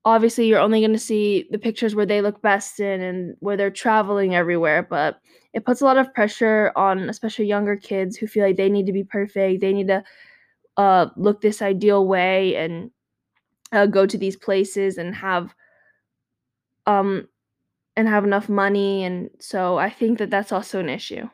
obviously 0.06 0.48
you're 0.48 0.60
only 0.60 0.80
going 0.80 0.94
to 0.94 1.00
see 1.00 1.48
the 1.52 1.60
pictures 1.60 1.94
where 1.94 2.06
they 2.06 2.22
look 2.22 2.42
best 2.42 2.80
in 2.80 3.02
and 3.02 3.36
where 3.40 3.58
they're 3.58 3.70
traveling 3.70 4.34
everywhere 4.34 4.82
but 4.82 5.20
it 5.54 5.66
puts 5.66 5.82
a 5.82 5.86
lot 5.86 5.98
of 5.98 6.14
pressure 6.14 6.72
on 6.76 7.10
especially 7.10 7.46
younger 7.46 7.76
kids 7.76 8.16
who 8.16 8.26
feel 8.28 8.46
like 8.46 8.56
they 8.56 8.70
need 8.70 8.86
to 8.86 8.94
be 8.94 9.04
perfect 9.04 9.62
they 9.62 9.74
need 9.74 9.88
to 9.88 10.04
uh, 10.80 11.10
look 11.18 11.42
this 11.42 11.62
ideal 11.62 12.08
way 12.08 12.56
and 12.56 12.90
uh, 13.74 13.86
go 13.86 14.06
to 14.06 14.18
these 14.18 14.38
places 14.38 14.98
and 14.98 15.14
have 15.14 15.54
um 16.88 17.28
and 17.98 18.08
have 18.08 18.24
enough 18.24 18.48
money 18.48 19.04
and 19.04 19.30
so 19.40 19.78
i 19.78 19.90
think 19.90 20.18
that 20.18 20.30
that's 20.30 20.54
also 20.54 20.80
an 20.80 20.88
issue 20.88 21.30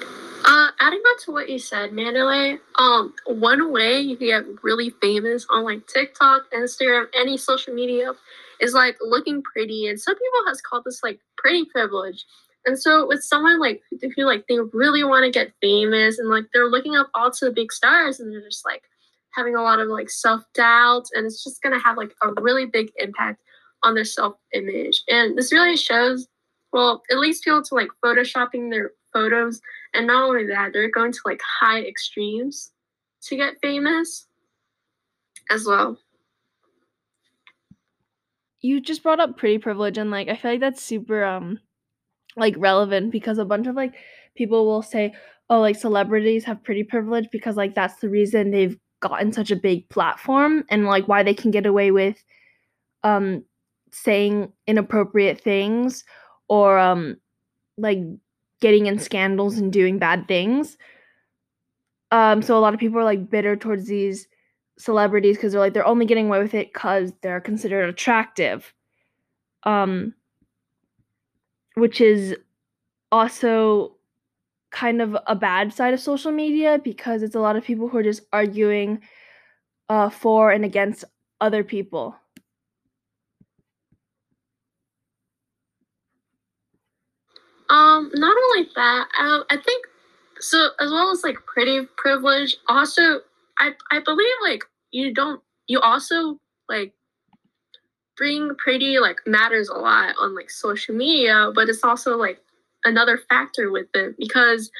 Uh, 0.00 0.68
adding 0.80 1.00
on 1.00 1.18
to 1.20 1.30
what 1.30 1.50
you 1.50 1.58
said, 1.58 1.92
Mandalay, 1.92 2.56
um, 2.76 3.12
one 3.26 3.70
way 3.70 4.00
you 4.00 4.16
can 4.16 4.28
get 4.28 4.44
really 4.62 4.88
famous 4.88 5.46
on 5.50 5.62
like 5.62 5.86
TikTok, 5.86 6.50
Instagram, 6.52 7.04
any 7.14 7.36
social 7.36 7.74
media 7.74 8.12
is 8.58 8.72
like 8.72 8.96
looking 9.02 9.42
pretty. 9.42 9.88
And 9.88 10.00
some 10.00 10.14
people 10.14 10.40
has 10.46 10.62
called 10.62 10.84
this 10.86 11.02
like 11.02 11.20
pretty 11.36 11.66
privilege. 11.66 12.24
And 12.66 12.78
so 12.78 13.06
with 13.06 13.22
someone 13.22 13.60
like 13.60 13.82
who 14.16 14.24
like 14.24 14.44
they 14.48 14.58
really 14.72 15.04
want 15.04 15.24
to 15.24 15.30
get 15.30 15.52
famous 15.60 16.18
and 16.18 16.28
like 16.28 16.44
they're 16.52 16.68
looking 16.68 16.96
up 16.96 17.08
all 17.14 17.30
to 17.30 17.44
the 17.46 17.50
big 17.50 17.72
stars 17.72 18.20
and 18.20 18.32
they're 18.32 18.42
just 18.42 18.64
like 18.64 18.82
having 19.34 19.54
a 19.54 19.62
lot 19.62 19.78
of 19.78 19.88
like 19.88 20.10
self-doubt 20.10 21.04
and 21.14 21.26
it's 21.26 21.44
just 21.44 21.62
gonna 21.62 21.78
have 21.78 21.96
like 21.96 22.12
a 22.22 22.42
really 22.42 22.66
big 22.66 22.90
impact 22.98 23.40
on 23.82 23.94
their 23.94 24.04
self-image. 24.04 25.02
And 25.08 25.36
this 25.36 25.52
really 25.52 25.76
shows 25.76 26.26
well, 26.72 27.02
it 27.08 27.16
leads 27.16 27.40
people 27.40 27.62
to 27.62 27.74
like 27.74 27.88
photoshopping 28.04 28.70
their 28.70 28.90
photos 29.12 29.60
and 29.94 30.06
not 30.06 30.28
only 30.28 30.46
that, 30.46 30.72
they're 30.74 30.90
going 30.90 31.12
to 31.12 31.20
like 31.24 31.40
high 31.42 31.80
extremes 31.80 32.72
to 33.22 33.36
get 33.36 33.60
famous 33.62 34.26
as 35.50 35.64
well. 35.64 35.98
you 38.60 38.80
just 38.80 39.02
brought 39.02 39.20
up 39.20 39.36
pretty 39.36 39.58
privilege 39.58 39.98
and 39.98 40.10
like 40.10 40.28
i 40.28 40.36
feel 40.36 40.52
like 40.52 40.60
that's 40.60 40.82
super 40.82 41.24
um 41.24 41.58
like 42.38 42.54
relevant 42.58 43.10
because 43.12 43.38
a 43.38 43.44
bunch 43.44 43.66
of 43.66 43.74
like 43.74 43.94
people 44.34 44.66
will 44.66 44.82
say 44.82 45.14
oh 45.50 45.60
like 45.60 45.76
celebrities 45.76 46.44
have 46.44 46.62
pretty 46.62 46.84
privilege 46.84 47.28
because 47.32 47.56
like 47.56 47.74
that's 47.74 48.00
the 48.00 48.08
reason 48.08 48.50
they've 48.50 48.78
gotten 49.00 49.32
such 49.32 49.50
a 49.50 49.56
big 49.56 49.88
platform 49.88 50.64
and 50.70 50.86
like 50.86 51.06
why 51.06 51.22
they 51.22 51.34
can 51.34 51.50
get 51.50 51.66
away 51.66 51.90
with 51.90 52.22
um 53.04 53.44
saying 53.92 54.52
inappropriate 54.66 55.40
things 55.40 56.04
or 56.48 56.78
um 56.78 57.16
like 57.76 57.98
getting 58.60 58.86
in 58.86 58.98
scandals 58.98 59.56
and 59.58 59.72
doing 59.72 59.98
bad 59.98 60.26
things. 60.26 60.76
Um 62.10 62.42
so 62.42 62.58
a 62.58 62.60
lot 62.60 62.74
of 62.74 62.80
people 62.80 62.98
are 62.98 63.04
like 63.04 63.30
bitter 63.30 63.56
towards 63.56 63.86
these 63.86 64.26
celebrities 64.78 65.36
because 65.36 65.52
they're 65.52 65.60
like 65.60 65.74
they're 65.74 65.86
only 65.86 66.06
getting 66.06 66.26
away 66.26 66.40
with 66.40 66.54
it 66.54 66.72
because 66.72 67.12
they're 67.22 67.40
considered 67.40 67.88
attractive. 67.88 68.74
Um 69.62 70.14
which 71.78 72.00
is 72.00 72.36
also 73.12 73.96
kind 74.72 75.02
of 75.02 75.16
a 75.26 75.34
bad 75.36 75.72
side 75.72 75.94
of 75.94 76.00
social 76.00 76.32
media 76.32 76.80
because 76.82 77.22
it's 77.22 77.34
a 77.36 77.40
lot 77.40 77.56
of 77.56 77.64
people 77.64 77.88
who 77.88 77.98
are 77.98 78.02
just 78.02 78.22
arguing 78.32 79.00
uh, 79.88 80.10
for 80.10 80.50
and 80.52 80.64
against 80.64 81.04
other 81.40 81.64
people 81.64 82.16
Um, 87.70 88.10
not 88.14 88.36
only 88.36 88.68
that, 88.76 89.08
um, 89.18 89.44
I 89.50 89.56
think 89.56 89.86
so 90.40 90.70
as 90.80 90.90
well 90.90 91.10
as 91.10 91.22
like 91.22 91.36
pretty 91.46 91.86
privilege. 91.96 92.56
Also, 92.68 93.20
I 93.58 93.72
I 93.90 94.00
believe 94.00 94.34
like 94.42 94.64
you 94.90 95.12
don't 95.12 95.42
you 95.66 95.80
also 95.80 96.38
like 96.68 96.94
being 98.18 98.54
pretty 98.56 98.98
like 98.98 99.18
matters 99.26 99.68
a 99.68 99.74
lot 99.74 100.14
on 100.20 100.34
like 100.34 100.50
social 100.50 100.94
media, 100.94 101.50
but 101.54 101.68
it's 101.68 101.84
also 101.84 102.16
like 102.16 102.40
another 102.84 103.18
factor 103.28 103.70
with 103.70 103.88
it 103.94 104.14
because 104.18 104.70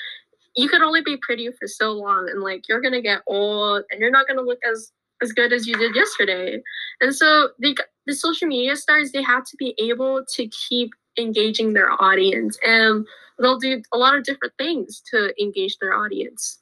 you 0.57 0.69
can 0.69 0.83
only 0.83 1.03
be 1.03 1.17
pretty 1.19 1.51
for 1.53 1.67
so 1.67 1.93
long 1.93 2.29
and 2.31 2.43
like 2.43 2.69
you're 2.69 2.81
gonna 2.81 3.03
get 3.03 3.23
old 3.27 3.85
and 3.91 4.01
you're 4.01 4.11
not 4.11 4.27
gonna 4.27 4.43
look 4.43 4.59
as 4.69 4.93
as 5.21 5.33
good 5.33 5.53
as 5.53 5.67
you 5.67 5.75
did 5.77 5.95
yesterday. 5.95 6.63
And 7.01 7.15
so 7.15 7.51
the 7.59 7.77
the 8.07 8.15
social 8.15 8.49
media 8.49 8.77
stars 8.77 9.13
they 9.13 9.23
have 9.23 9.45
to 9.45 9.57
be 9.57 9.75
able 9.79 10.25
to 10.35 10.49
keep 10.49 10.91
engaging 11.19 11.73
their 11.73 11.91
audience 12.01 12.59
and 12.63 13.07
they'll 13.41 13.59
do 13.59 13.83
a 13.93 13.99
lot 13.99 14.17
of 14.17 14.25
different 14.25 14.55
things 14.59 15.03
to 15.11 15.33
engage 15.43 15.77
their 15.79 15.93
audience 15.93 16.61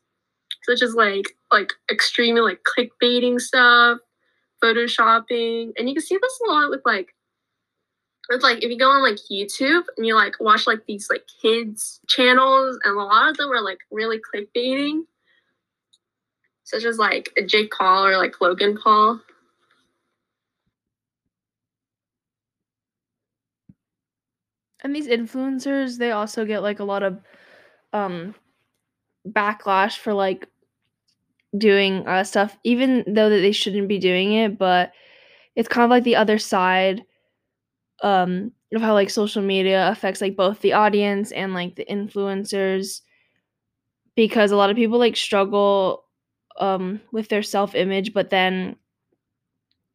such 0.66 0.82
as 0.82 0.94
like 0.94 1.24
like 1.52 1.72
extremely 1.90 2.40
like 2.40 2.60
clickbaiting 2.64 3.40
stuff 3.40 3.98
photoshopping 4.62 5.73
and 5.77 5.88
you 5.88 5.95
can 5.95 6.03
see 6.03 6.19
this 6.21 6.40
a 6.47 6.51
lot 6.51 6.71
with 6.71 6.81
like 6.85 7.14
it's 8.31 8.42
like 8.42 8.62
if 8.62 8.71
you 8.71 8.79
go 8.79 8.90
on 8.90 9.03
like 9.03 9.19
youtube 9.31 9.85
and 9.97 10.07
you 10.07 10.14
like 10.14 10.35
watch 10.40 10.66
like 10.66 10.85
these 10.87 11.09
like 11.11 11.25
kids 11.40 12.01
channels 12.09 12.79
and 12.85 12.97
a 12.97 13.03
lot 13.03 13.29
of 13.29 13.37
them 13.37 13.51
are 13.51 13.62
like 13.62 13.79
really 13.90 14.19
clickbaiting 14.19 15.03
such 16.64 16.85
as 16.85 16.99
like 16.99 17.31
jake 17.47 17.73
paul 17.73 18.05
or 18.05 18.16
like 18.19 18.40
logan 18.40 18.77
paul. 18.77 19.21
And 24.83 24.95
these 24.95 25.09
influencers 25.09 25.99
they 25.99 26.12
also 26.12 26.45
get 26.45 26.62
like 26.62 26.81
a 26.81 26.85
lot 26.85 27.03
of 27.03 27.21
um 27.92 28.35
backlash 29.27 29.99
for 29.99 30.12
like 30.12 30.49
doing 31.59 32.07
uh, 32.07 32.25
stuff 32.25 32.57
even 32.64 33.05
though 33.07 33.29
that 33.31 33.40
they 33.40 33.53
shouldn't 33.53 33.88
be 33.88 33.99
doing 33.99 34.33
it 34.33 34.59
but 34.59 34.92
it's 35.57 35.69
kind 35.69 35.85
of 35.85 35.90
like 35.90 36.05
the 36.05 36.16
other 36.16 36.38
side 36.38 37.05
um 38.03 38.53
of 38.75 38.83
how 38.83 38.92
like 38.92 39.09
social 39.09 39.42
media 39.42 39.88
affects 39.88 40.21
like 40.21 40.37
both 40.37 40.61
the 40.61 40.73
audience 40.73 41.33
and 41.33 41.55
like 41.55 41.77
the 41.77 41.85
influencers 41.87 43.01
because 44.14 44.51
a 44.51 44.57
lot 44.57 44.71
of 44.71 44.77
people 44.77 44.99
like 44.99 45.16
struggle 45.16 46.05
um 46.59 47.01
with 47.12 47.29
their 47.29 47.42
self-image 47.42 48.12
but 48.12 48.31
then 48.31 48.77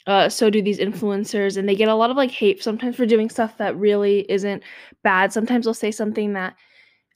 uh, 0.08 0.30
so 0.30 0.50
do 0.50 0.62
these 0.62 0.80
influencers 0.80 1.58
and 1.58 1.70
they 1.70 1.76
get 1.76 1.88
a 1.88 1.96
lot 1.96 2.10
of 2.10 2.18
like 2.18 2.32
hate 2.32 2.64
sometimes 2.64 2.96
for 2.96 3.06
doing 3.06 3.30
stuff 3.30 3.58
that 3.58 3.76
really 3.78 4.26
isn't 4.32 4.64
bad. 5.04 5.32
Sometimes 5.32 5.66
they'll 5.66 5.74
say 5.76 5.92
something 5.92 6.34
that 6.34 6.56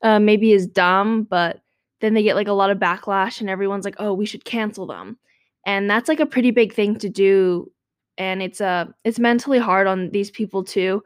uh, 0.04 0.20
maybe 0.20 0.52
is 0.52 0.68
dumb 0.68 1.24
but 1.24 1.62
then 2.02 2.14
they 2.14 2.24
get 2.24 2.36
like 2.36 2.48
a 2.48 2.54
lot 2.54 2.70
of 2.70 2.78
backlash 2.78 3.42
and 3.42 3.50
everyone's 3.50 3.86
like 3.86 3.96
oh 4.00 4.14
we 4.14 4.26
should 4.26 4.46
cancel 4.46 4.86
them 4.86 5.18
and 5.66 5.90
that's 5.90 6.10
like 6.10 6.20
a 6.20 6.26
pretty 6.26 6.52
big 6.52 6.74
thing 6.74 6.98
to 6.98 7.10
do 7.10 7.72
and 8.18 8.42
it's 8.42 8.62
uh 8.62 8.86
it's 9.04 9.20
mentally 9.20 9.60
hard 9.60 9.88
on 9.88 10.10
these 10.12 10.32
people 10.32 10.64
too 10.64 11.04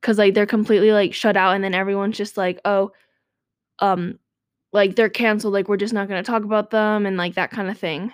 because 0.00 0.18
like 0.18 0.34
they're 0.34 0.46
completely 0.46 0.92
like 0.92 1.14
shut 1.14 1.36
out 1.36 1.54
and 1.54 1.62
then 1.64 1.74
everyone's 1.74 2.16
just 2.16 2.36
like 2.36 2.60
oh 2.64 2.90
um 3.78 4.18
like 4.72 4.96
they're 4.96 5.08
canceled 5.08 5.52
like 5.52 5.68
we're 5.68 5.76
just 5.76 5.94
not 5.94 6.08
going 6.08 6.22
to 6.22 6.30
talk 6.30 6.44
about 6.44 6.70
them 6.70 7.06
and 7.06 7.16
like 7.16 7.34
that 7.34 7.50
kind 7.50 7.70
of 7.70 7.78
thing 7.78 8.12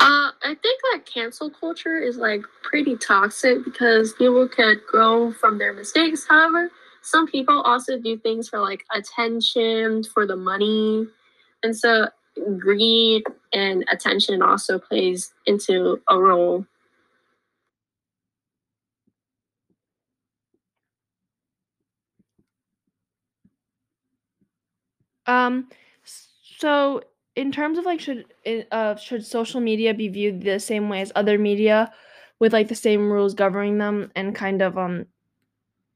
Uh, 0.00 0.30
I 0.44 0.54
think 0.62 0.80
that 0.92 1.04
cancel 1.06 1.50
culture 1.50 1.98
is 1.98 2.16
like 2.16 2.42
pretty 2.62 2.96
toxic 2.96 3.64
because 3.64 4.12
people 4.12 4.46
could 4.48 4.78
grow 4.86 5.32
from 5.32 5.58
their 5.58 5.72
mistakes. 5.72 6.24
However, 6.28 6.70
some 7.08 7.26
people 7.26 7.62
also 7.62 7.98
do 7.98 8.18
things 8.18 8.48
for 8.48 8.60
like 8.60 8.84
attention, 8.94 10.04
for 10.04 10.26
the 10.26 10.36
money. 10.36 11.06
And 11.62 11.76
so 11.76 12.08
greed 12.58 13.24
and 13.52 13.84
attention 13.92 14.42
also 14.42 14.78
plays 14.78 15.32
into 15.46 16.00
a 16.08 16.18
role. 16.18 16.66
Um, 25.26 25.68
so 26.58 27.02
in 27.36 27.52
terms 27.52 27.78
of 27.78 27.84
like 27.84 28.00
should 28.00 28.24
uh 28.72 28.96
should 28.96 29.24
social 29.24 29.60
media 29.60 29.94
be 29.94 30.08
viewed 30.08 30.42
the 30.42 30.58
same 30.58 30.88
way 30.88 31.00
as 31.00 31.12
other 31.14 31.38
media, 31.38 31.92
with 32.40 32.52
like 32.52 32.68
the 32.68 32.74
same 32.74 33.10
rules 33.10 33.34
governing 33.34 33.78
them 33.78 34.10
and 34.16 34.34
kind 34.34 34.62
of 34.62 34.78
um 34.78 35.06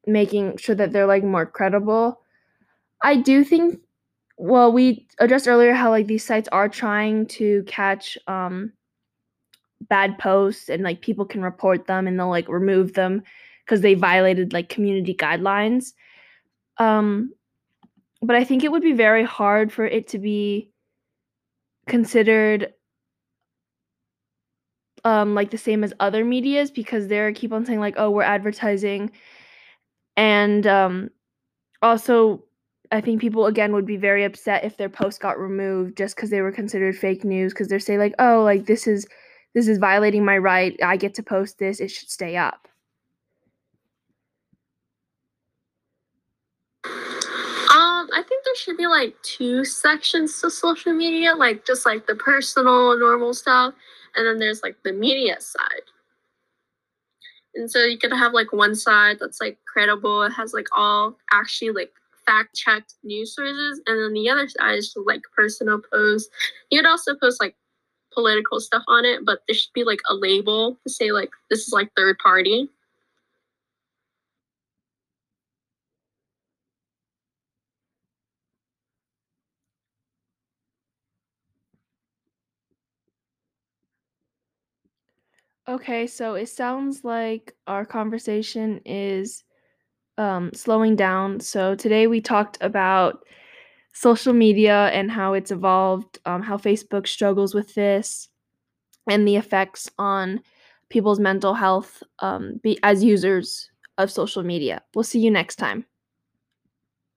making 0.06 0.56
sure 0.56 0.74
that 0.74 0.92
they're 0.92 1.06
like 1.06 1.24
more 1.24 1.46
credible. 1.46 2.20
I 3.02 3.16
do 3.16 3.44
think. 3.44 3.80
Well, 4.38 4.72
we 4.72 5.06
addressed 5.18 5.46
earlier 5.46 5.72
how 5.72 5.90
like 5.90 6.06
these 6.06 6.24
sites 6.24 6.48
are 6.50 6.68
trying 6.68 7.26
to 7.26 7.62
catch 7.66 8.18
um 8.26 8.72
bad 9.88 10.18
posts 10.18 10.68
and 10.68 10.82
like 10.82 11.00
people 11.00 11.24
can 11.24 11.42
report 11.42 11.86
them 11.86 12.06
and 12.06 12.18
they'll 12.18 12.28
like 12.28 12.48
remove 12.48 12.94
them 12.94 13.22
because 13.64 13.80
they 13.80 13.94
violated 13.94 14.52
like 14.52 14.68
community 14.68 15.14
guidelines. 15.14 15.92
Um, 16.78 17.32
but 18.20 18.36
I 18.36 18.44
think 18.44 18.64
it 18.64 18.72
would 18.72 18.82
be 18.82 18.92
very 18.92 19.24
hard 19.24 19.72
for 19.72 19.84
it 19.84 20.08
to 20.08 20.18
be 20.18 20.70
considered 21.86 22.72
um 25.04 25.34
like 25.34 25.50
the 25.50 25.58
same 25.58 25.82
as 25.82 25.92
other 25.98 26.24
medias 26.24 26.70
because 26.70 27.08
they're 27.08 27.32
keep 27.32 27.52
on 27.52 27.66
saying 27.66 27.80
like 27.80 27.94
oh 27.96 28.08
we're 28.08 28.22
advertising 28.22 29.10
and 30.16 30.66
um 30.66 31.10
also 31.82 32.42
I 32.90 33.00
think 33.00 33.20
people 33.20 33.46
again 33.46 33.72
would 33.72 33.86
be 33.86 33.96
very 33.96 34.24
upset 34.24 34.64
if 34.64 34.76
their 34.76 34.88
post 34.90 35.20
got 35.20 35.38
removed 35.38 35.96
just 35.96 36.14
because 36.14 36.30
they 36.30 36.42
were 36.42 36.52
considered 36.52 36.96
fake 36.96 37.24
news 37.24 37.52
because 37.52 37.68
they're 37.68 37.80
saying 37.80 37.98
like 37.98 38.14
oh 38.18 38.42
like 38.42 38.66
this 38.66 38.86
is 38.86 39.06
this 39.54 39.68
is 39.68 39.78
violating 39.78 40.24
my 40.24 40.38
right 40.38 40.78
I 40.82 40.96
get 40.96 41.14
to 41.14 41.22
post 41.22 41.58
this 41.58 41.80
it 41.80 41.90
should 41.90 42.10
stay 42.10 42.36
up. 42.36 42.68
Um, 47.72 48.10
I 48.12 48.22
think 48.28 48.44
there 48.44 48.54
should 48.56 48.76
be 48.76 48.86
like 48.86 49.14
two 49.22 49.64
sections 49.64 50.40
to 50.42 50.50
social 50.50 50.92
media, 50.92 51.34
like 51.34 51.64
just 51.64 51.86
like 51.86 52.06
the 52.06 52.14
personal, 52.16 52.98
normal 52.98 53.32
stuff, 53.32 53.72
and 54.14 54.26
then 54.26 54.38
there's 54.38 54.62
like 54.62 54.76
the 54.82 54.92
media 54.92 55.40
side. 55.40 55.82
And 57.54 57.70
so 57.70 57.84
you 57.84 57.98
could 57.98 58.12
have 58.12 58.32
like 58.32 58.52
one 58.52 58.74
side 58.74 59.18
that's 59.20 59.40
like 59.40 59.58
credible, 59.66 60.22
it 60.22 60.32
has 60.32 60.54
like 60.54 60.68
all 60.76 61.16
actually 61.32 61.70
like 61.70 61.92
fact 62.24 62.54
checked 62.54 62.94
news 63.02 63.34
sources, 63.34 63.80
and 63.86 64.02
then 64.02 64.12
the 64.12 64.30
other 64.30 64.48
side 64.48 64.78
is 64.78 64.94
just 64.94 65.06
like 65.06 65.22
personal 65.34 65.80
posts. 65.92 66.30
You 66.70 66.80
could 66.80 66.88
also 66.88 67.14
post 67.14 67.40
like 67.40 67.56
political 68.12 68.60
stuff 68.60 68.84
on 68.88 69.04
it, 69.04 69.24
but 69.24 69.40
there 69.46 69.54
should 69.54 69.72
be 69.74 69.84
like 69.84 70.00
a 70.08 70.14
label 70.14 70.78
to 70.86 70.92
say 70.92 71.12
like 71.12 71.30
this 71.50 71.66
is 71.66 71.72
like 71.72 71.90
third 71.96 72.18
party. 72.18 72.68
Okay, 85.72 86.06
so 86.06 86.34
it 86.34 86.50
sounds 86.50 87.02
like 87.02 87.54
our 87.66 87.86
conversation 87.86 88.82
is 88.84 89.42
um, 90.18 90.50
slowing 90.52 90.96
down. 90.96 91.40
So 91.40 91.74
today 91.74 92.06
we 92.06 92.20
talked 92.20 92.58
about 92.60 93.24
social 93.94 94.34
media 94.34 94.88
and 94.88 95.10
how 95.10 95.32
it's 95.32 95.50
evolved, 95.50 96.18
um, 96.26 96.42
how 96.42 96.58
Facebook 96.58 97.06
struggles 97.06 97.54
with 97.54 97.74
this, 97.74 98.28
and 99.08 99.26
the 99.26 99.36
effects 99.36 99.90
on 99.98 100.40
people's 100.90 101.18
mental 101.18 101.54
health 101.54 102.02
um, 102.18 102.60
be, 102.62 102.78
as 102.82 103.02
users 103.02 103.70
of 103.96 104.10
social 104.10 104.42
media. 104.42 104.82
We'll 104.94 105.04
see 105.04 105.20
you 105.20 105.30
next 105.30 105.56
time. 105.56 105.86